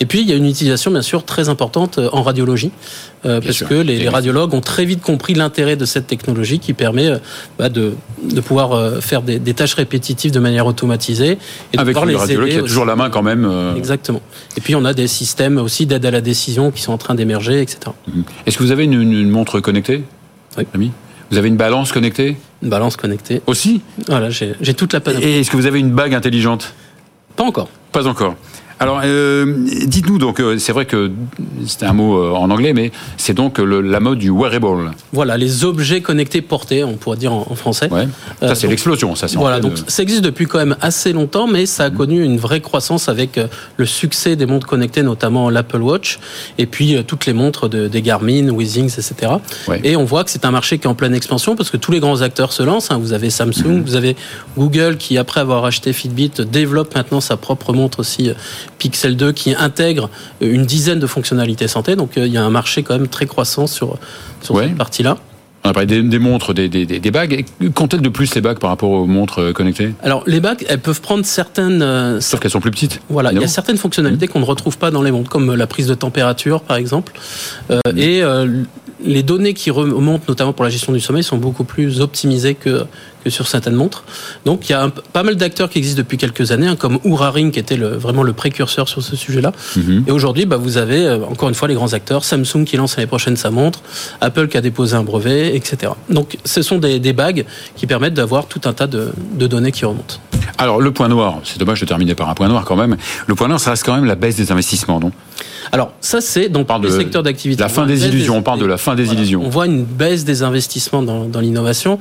Et 0.00 0.06
puis 0.06 0.20
il 0.20 0.28
y 0.28 0.32
a 0.32 0.36
une 0.36 0.46
utilisation 0.46 0.90
bien 0.90 1.02
sûr 1.02 1.24
très 1.24 1.48
importante 1.48 1.98
en 2.12 2.22
radiologie 2.22 2.70
euh, 3.26 3.40
parce 3.40 3.62
que 3.62 3.74
les, 3.74 4.08
radiologues 4.08 4.52
ont 4.52 4.60
très 4.60 4.84
vite 4.84 5.00
compris 5.00 5.34
l'intérêt 5.34 5.76
de 5.76 5.84
cette 5.86 6.06
technologie 6.06 6.58
qui 6.58 6.74
permet 6.74 7.08
euh, 7.08 7.18
bah, 7.58 7.70
de, 7.70 7.94
de, 8.22 8.40
pouvoir 8.42 8.72
euh, 8.72 9.00
faire 9.00 9.22
des, 9.22 9.38
des, 9.38 9.54
tâches 9.54 9.74
répétitives 9.74 10.30
de 10.30 10.40
manière 10.40 10.66
automatisée. 10.66 11.38
Et 11.72 11.78
Avec 11.78 11.98
le 11.98 12.16
radiologue 12.16 12.50
qui 12.50 12.58
a 12.58 12.62
toujours 12.62 12.84
la 12.84 12.96
main 12.96 13.08
quand 13.08 13.22
même. 13.22 13.50
Exactement. 13.76 14.20
Et 14.56 14.60
puis 14.60 14.74
on 14.74 14.84
a 14.84 14.94
des 14.94 15.06
systèmes 15.06 15.58
aussi 15.58 15.86
d'aide 15.86 16.04
à 16.06 16.10
la 16.10 16.20
décision 16.20 16.70
qui 16.70 16.82
sont 16.82 16.92
en 16.92 16.98
train 16.98 17.14
d'émerger, 17.14 17.60
etc. 17.60 17.80
Mhm. 18.08 18.24
Est-ce 18.46 18.58
que 18.58 18.62
vous 18.62 18.72
avez 18.72 18.84
une, 18.84 19.30
montre 19.30 19.60
connectée 19.60 20.04
Oui. 20.58 20.66
Ami 20.74 20.92
vous 21.30 21.38
avez 21.38 21.48
une 21.48 21.56
balance 21.56 21.90
connectée? 21.90 22.36
Une 22.62 22.68
balance 22.68 22.96
connectée. 22.96 23.40
Aussi? 23.46 23.80
Voilà, 24.06 24.28
j'ai 24.30 24.74
toute 24.74 24.92
la 24.92 25.00
panoplie. 25.00 25.26
Et 25.26 25.40
est-ce 25.40 25.50
que 25.50 25.56
vous 25.56 25.66
avez 25.66 25.80
une 25.80 25.90
bague 25.90 26.14
intelligente? 26.14 26.74
Pas 27.34 27.44
encore. 27.44 27.68
Pas 27.92 28.06
encore. 28.06 28.36
Alors, 28.80 29.00
euh, 29.04 29.54
dites-nous 29.86 30.18
donc, 30.18 30.40
euh, 30.40 30.58
c'est 30.58 30.72
vrai 30.72 30.84
que 30.84 31.10
c'était 31.66 31.86
un 31.86 31.92
mot 31.92 32.18
euh, 32.18 32.32
en 32.32 32.50
anglais, 32.50 32.72
mais 32.72 32.90
c'est 33.16 33.34
donc 33.34 33.58
la 33.58 34.00
mode 34.00 34.18
du 34.18 34.30
wearable. 34.30 34.90
Voilà, 35.12 35.36
les 35.36 35.64
objets 35.64 36.00
connectés 36.00 36.42
portés, 36.42 36.82
on 36.82 36.94
pourrait 36.94 37.16
dire 37.16 37.32
en, 37.32 37.54
français. 37.54 37.88
Ouais. 37.90 38.08
Ça, 38.40 38.54
c'est 38.54 38.66
l'explosion, 38.66 39.14
ça. 39.14 39.26
Voilà, 39.34 39.60
donc 39.60 39.74
ça 39.86 40.02
existe 40.02 40.22
depuis 40.22 40.46
quand 40.46 40.58
même 40.58 40.76
assez 40.80 41.12
longtemps, 41.12 41.46
mais 41.46 41.66
ça 41.66 41.84
a 41.84 41.90
mmh. 41.90 41.94
connu 41.94 42.24
une 42.24 42.38
vraie 42.38 42.60
croissance 42.60 43.08
avec 43.08 43.38
le 43.76 43.86
succès 43.86 44.34
des 44.34 44.46
montres 44.46 44.66
connectées, 44.66 45.02
notamment 45.02 45.50
l'Apple 45.50 45.80
Watch, 45.80 46.18
et 46.58 46.66
puis 46.66 46.96
toutes 47.06 47.26
les 47.26 47.32
montres 47.32 47.68
de, 47.68 47.86
des 47.86 48.02
Garmin, 48.02 48.48
Withings, 48.48 48.92
etc. 48.92 49.32
Et 49.84 49.96
on 49.96 50.04
voit 50.04 50.24
que 50.24 50.30
c'est 50.30 50.44
un 50.44 50.50
marché 50.50 50.78
qui 50.78 50.86
est 50.86 50.90
en 50.90 50.94
pleine 50.94 51.14
expansion 51.14 51.54
parce 51.54 51.70
que 51.70 51.76
tous 51.76 51.92
les 51.92 52.00
grands 52.00 52.22
acteurs 52.22 52.52
se 52.52 52.62
lancent. 52.62 52.90
Hein. 52.90 52.98
Vous 52.98 53.12
avez 53.12 53.30
Samsung, 53.30 53.78
mmh. 53.78 53.82
vous 53.82 53.94
avez 53.94 54.16
Google 54.58 54.96
qui, 54.96 55.16
après 55.16 55.40
avoir 55.40 55.64
acheté 55.64 55.92
Fitbit, 55.92 56.32
développe 56.50 56.94
maintenant 56.94 57.20
sa 57.20 57.36
propre 57.36 57.72
montre 57.72 58.00
aussi 58.00 58.30
Pixel 58.78 59.16
2 59.16 59.32
qui 59.32 59.54
intègre 59.54 60.10
une 60.40 60.64
dizaine 60.64 60.98
de 60.98 61.06
fonctionnalités 61.06 61.68
santé. 61.68 61.96
Donc 61.96 62.12
il 62.16 62.26
y 62.26 62.36
a 62.36 62.44
un 62.44 62.50
marché 62.50 62.82
quand 62.82 62.94
même 62.94 63.08
très 63.08 63.26
croissant 63.26 63.66
sur, 63.66 63.98
sur 64.42 64.58
cette 64.58 64.76
partie-là. 64.76 65.18
On 65.66 65.70
a 65.70 65.72
parlé 65.72 66.02
des, 66.02 66.18
montres, 66.18 66.52
des, 66.52 66.68
des, 66.68 66.84
des 66.84 67.10
bagues. 67.10 67.46
Qu'ont-elles 67.74 68.02
de 68.02 68.08
plus 68.10 68.34
les 68.34 68.42
bagues 68.42 68.58
par 68.58 68.68
rapport 68.68 68.90
aux 68.90 69.06
montres 69.06 69.38
euh, 69.38 69.52
connectées? 69.54 69.94
Alors 70.02 70.22
les 70.26 70.40
bagues, 70.40 70.66
elles 70.68 70.80
peuvent 70.80 71.00
prendre 71.00 71.24
certaines. 71.24 71.80
Euh, 71.80 72.20
Sauf 72.20 72.38
qu'elles 72.38 72.50
sont 72.50 72.60
plus 72.60 72.70
petites. 72.70 73.00
Voilà, 73.08 73.32
il 73.32 73.40
y 73.40 73.44
a 73.44 73.48
certaines 73.48 73.78
fonctionnalités 73.78 74.26
mmh. 74.26 74.28
qu'on 74.28 74.40
ne 74.40 74.44
retrouve 74.44 74.76
pas 74.76 74.90
dans 74.90 75.00
les 75.00 75.10
montres, 75.10 75.30
comme 75.30 75.54
la 75.54 75.66
prise 75.66 75.86
de 75.86 75.94
température 75.94 76.60
par 76.60 76.76
exemple. 76.76 77.14
Euh, 77.70 77.80
mmh. 77.90 77.98
Et 77.98 78.22
les 79.02 79.22
données 79.22 79.54
qui 79.54 79.70
remontent, 79.70 80.24
notamment 80.28 80.52
pour 80.52 80.64
la 80.64 80.70
gestion 80.70 80.92
du 80.92 81.00
sommeil, 81.00 81.22
sont 81.22 81.36
beaucoup 81.36 81.64
plus 81.64 82.00
optimisées 82.00 82.54
que, 82.54 82.84
que 83.24 83.30
sur 83.30 83.48
certaines 83.48 83.74
montres. 83.74 84.04
Donc 84.44 84.68
il 84.68 84.72
y 84.72 84.74
a 84.74 84.90
pas 85.12 85.22
mal 85.22 85.36
d'acteurs 85.36 85.70
qui 85.70 85.78
existent 85.78 85.98
depuis 85.98 86.18
quelques 86.18 86.52
années, 86.52 86.66
hein, 86.66 86.76
comme 86.76 86.98
Oura 87.04 87.30
Ring 87.30 87.52
qui 87.52 87.58
était 87.58 87.76
le, 87.76 87.88
vraiment 87.88 88.22
le 88.22 88.32
précurseur 88.32 88.88
sur 88.88 89.02
ce 89.02 89.16
sujet-là. 89.16 89.52
Mhm. 89.76 90.04
Et 90.06 90.12
aujourd'hui, 90.12 90.44
bah, 90.46 90.56
vous 90.56 90.76
avez 90.76 91.06
euh, 91.06 91.24
encore 91.24 91.48
une 91.48 91.54
fois 91.54 91.68
les 91.68 91.74
grands 91.74 91.94
acteurs, 91.94 92.24
Samsung 92.24 92.64
qui 92.64 92.76
lance 92.76 92.96
l'année 92.96 93.06
prochaine 93.06 93.36
sa 93.36 93.50
montre, 93.50 93.80
Apple 94.20 94.48
qui 94.48 94.56
a 94.56 94.60
déposé 94.60 94.94
un 94.94 95.02
brevet, 95.02 95.56
etc. 95.56 95.92
Donc 96.10 96.38
ce 96.44 96.62
sont 96.62 96.78
des, 96.78 97.00
des 97.00 97.12
bagues 97.12 97.46
qui 97.76 97.86
permettent 97.86 98.14
d'avoir 98.14 98.46
tout 98.46 98.60
un 98.64 98.72
tas 98.72 98.86
de, 98.86 99.12
de 99.34 99.46
données 99.46 99.72
qui 99.72 99.84
remontent. 99.84 100.16
Alors 100.58 100.80
le 100.80 100.92
point 100.92 101.08
noir, 101.08 101.40
c'est 101.44 101.58
dommage 101.58 101.80
de 101.80 101.86
terminer 101.86 102.14
par 102.14 102.28
un 102.28 102.34
point 102.34 102.48
noir 102.48 102.64
quand 102.64 102.76
même. 102.76 102.96
Le 103.26 103.34
point 103.34 103.48
noir, 103.48 103.60
ça 103.60 103.70
reste 103.70 103.84
quand 103.84 103.94
même 103.94 104.04
la 104.04 104.14
baisse 104.14 104.36
des 104.36 104.52
investissements, 104.52 105.00
non? 105.00 105.12
Alors 105.72 105.92
ça 106.00 106.20
c'est 106.20 106.48
donc 106.48 106.68
le 106.82 106.90
secteur 106.90 107.22
d'activité. 107.22 107.62
La 107.62 107.68
fin 107.68 107.86
des 107.86 108.06
illusions. 108.06 108.36
on 108.36 108.42
parle 108.42 108.60
de 108.60 108.66
la 108.66 108.76
fin 108.76 108.94
des 108.94 109.12
illusions. 109.12 109.42
On 109.44 109.48
voit 109.48 109.66
une 109.66 109.84
baisse 109.84 110.24
des 110.24 110.42
investissements 110.42 111.02
dans, 111.02 111.24
dans 111.24 111.40
l'innovation. 111.40 111.98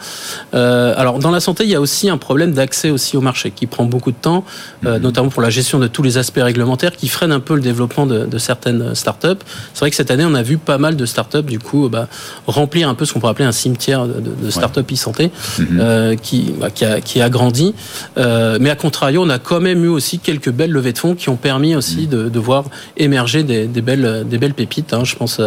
Euh, 0.54 0.94
alors 0.98 1.20
dans 1.20 1.32
la 1.32 1.40
santé, 1.40 1.64
il 1.64 1.70
y 1.70 1.76
a 1.76 1.82
aussi 1.82 2.10
un 2.10 2.18
problème 2.18 2.54
d'accès 2.54 2.90
aussi 2.90 3.18
au 3.18 3.22
marché 3.22 3.52
qui 3.52 3.66
prend 3.66 3.86
beaucoup 3.86 4.12
de 4.12 4.18
temps, 4.18 4.44
euh, 4.86 4.98
mhm. 4.98 5.04
notamment 5.04 5.30
pour 5.30 5.42
la 5.42 5.50
gestion 5.50 5.80
de 5.80 5.88
tous 5.88 6.04
les 6.04 6.18
aspects 6.18 6.42
réglementaires, 6.42 6.96
qui 6.96 7.08
freine 7.08 7.32
un 7.32 7.40
peu 7.40 7.56
le 7.56 7.62
développement 7.62 8.06
de, 8.06 8.26
de 8.26 8.38
certaines 8.38 8.96
startups. 8.96 9.28
C'est 9.74 9.80
vrai 9.80 9.90
que 9.90 9.96
cette 9.96 10.12
année, 10.12 10.26
on 10.26 10.36
a 10.36 10.44
vu 10.44 10.58
pas 10.58 10.78
mal 10.78 10.96
de 10.96 11.06
startups 11.06 11.44
du 11.44 11.60
coup 11.60 11.90
bah, 11.90 12.08
remplir 12.48 12.90
un 12.90 12.96
peu 12.96 13.06
ce 13.06 13.14
qu'on 13.14 13.20
pourrait 13.20 13.32
appeler 13.32 13.48
un 13.48 13.52
cimetière 13.52 14.06
de, 14.08 14.22
de 14.22 14.50
startups 14.50 14.94
e-santé 14.94 15.32
mhm. 15.58 15.68
euh, 15.80 16.16
qui, 16.16 16.54
bah, 16.60 16.70
qui, 16.70 16.86
a, 16.86 17.02
qui 17.02 17.22
a 17.22 17.30
grandi. 17.30 17.74
Euh, 18.18 18.33
mais 18.60 18.70
à 18.70 18.76
contrario, 18.76 19.24
on 19.24 19.30
a 19.30 19.40
quand 19.40 19.60
même 19.60 19.84
eu 19.84 19.90
aussi 19.90 20.20
quelques 20.20 20.52
belles 20.52 20.72
levées 20.72 20.94
de 20.94 20.98
fonds 20.98 21.16
qui 21.16 21.30
ont 21.30 21.36
permis 21.36 21.76
aussi 21.76 22.08
de, 22.08 22.40
voir 22.40 22.66
émerger 22.98 23.44
des 23.44 23.82
belles, 23.82 24.54
pépites. 24.56 24.94
Hein. 24.94 25.04
Je 25.04 25.16
pense 25.16 25.42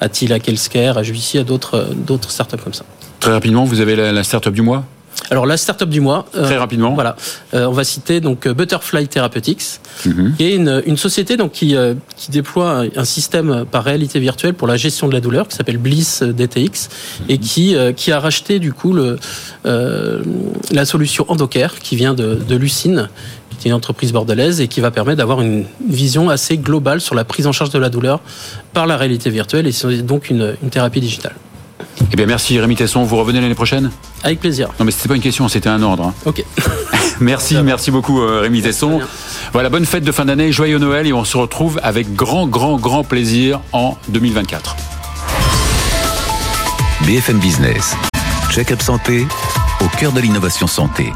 à 0.00 0.08
Tila 0.08 0.38
Kelsker, 0.38 0.92
à 0.96 1.02
Juicy, 1.02 1.38
à 1.38 1.44
d'autres 1.44 2.30
startups 2.30 2.58
comme 2.62 2.74
ça. 2.74 2.84
Très 3.20 3.32
rapidement, 3.32 3.64
vous 3.64 3.80
avez 3.80 3.96
la, 3.96 4.24
startup 4.24 4.54
du 4.54 4.62
mois? 4.62 4.84
Alors 5.30 5.46
la 5.46 5.56
startup 5.56 5.88
du 5.88 6.00
mois. 6.00 6.26
Euh, 6.34 6.44
Très 6.44 6.56
rapidement. 6.56 6.94
Voilà, 6.94 7.16
euh, 7.54 7.66
on 7.66 7.72
va 7.72 7.84
citer 7.84 8.20
donc 8.20 8.48
Butterfly 8.48 9.08
Therapeutics, 9.08 9.80
mhm. 10.04 10.34
qui 10.36 10.44
est 10.44 10.54
une, 10.54 10.82
une, 10.86 10.96
société 10.96 11.36
donc 11.36 11.52
qui, 11.52 11.76
euh, 11.76 11.94
qui 12.16 12.30
déploie 12.30 12.84
un, 12.96 13.04
système 13.04 13.64
par 13.70 13.84
réalité 13.84 14.18
virtuelle 14.18 14.54
pour 14.54 14.66
la 14.66 14.76
gestion 14.76 15.08
de 15.08 15.12
la 15.12 15.20
douleur 15.20 15.48
qui 15.48 15.56
s'appelle 15.56 15.78
Bliss 15.78 16.22
DTX 16.22 16.88
et 17.28 17.34
mhm. 17.34 17.38
qui 17.38 17.76
qui 17.96 18.12
a 18.12 18.20
racheté 18.20 18.58
du 18.58 18.72
coup 18.72 18.92
le 18.92 19.18
la 19.64 20.84
solution 20.84 21.24
Endocare 21.28 21.78
qui 21.78 21.96
vient 21.96 22.14
de, 22.14 22.34
de 22.34 22.56
Lucine 22.56 23.08
qui 23.58 23.68
est 23.68 23.70
une 23.70 23.76
entreprise 23.76 24.12
bordelaise 24.12 24.60
et 24.60 24.68
qui 24.68 24.80
va 24.80 24.90
permettre 24.90 25.18
d'avoir 25.18 25.42
une 25.42 25.64
vision 25.86 26.30
assez 26.30 26.56
globale 26.56 27.00
sur 27.00 27.14
la 27.14 27.24
prise 27.24 27.46
en 27.46 27.52
charge 27.52 27.70
de 27.70 27.78
la 27.78 27.90
douleur 27.90 28.20
par 28.72 28.86
la 28.86 28.96
réalité 28.96 29.28
virtuelle 29.28 29.66
et 29.66 30.02
donc 30.02 30.30
une, 30.30 30.54
une 30.62 30.70
thérapie 30.70 31.00
digitale. 31.00 31.34
Eh 32.12 32.16
bien, 32.16 32.26
merci 32.26 32.58
Rémi 32.58 32.76
Tesson. 32.76 33.04
Vous 33.04 33.16
revenez 33.16 33.40
l'année 33.40 33.54
prochaine? 33.54 33.90
Avec 34.22 34.40
plaisir. 34.40 34.68
Non, 34.78 34.84
mais 34.84 34.90
c'était 34.90 35.08
pas 35.08 35.14
une 35.16 35.22
question, 35.22 35.48
c'était 35.48 35.68
un 35.68 35.82
ordre. 35.82 36.04
Hein. 36.04 36.14
Ok. 36.24 36.44
merci, 37.20 37.56
merci 37.62 37.90
beaucoup 37.90 38.20
euh, 38.20 38.40
Rémi 38.40 38.62
Tesson. 38.62 39.00
Voilà, 39.52 39.68
bonne 39.68 39.86
fête 39.86 40.04
de 40.04 40.12
fin 40.12 40.24
d'année, 40.24 40.52
joyeux 40.52 40.78
Noël 40.78 41.06
et 41.06 41.12
on 41.12 41.24
se 41.24 41.36
retrouve 41.36 41.78
avec 41.82 42.14
grand, 42.14 42.46
grand, 42.46 42.76
grand 42.76 43.04
plaisir 43.04 43.60
en 43.72 43.96
2024. 44.08 44.76
BFM 47.06 47.38
Business. 47.38 47.96
Check-up 48.50 48.82
santé 48.82 49.26
au 49.80 49.96
cœur 49.96 50.12
de 50.12 50.20
l'innovation 50.20 50.66
santé. 50.66 51.12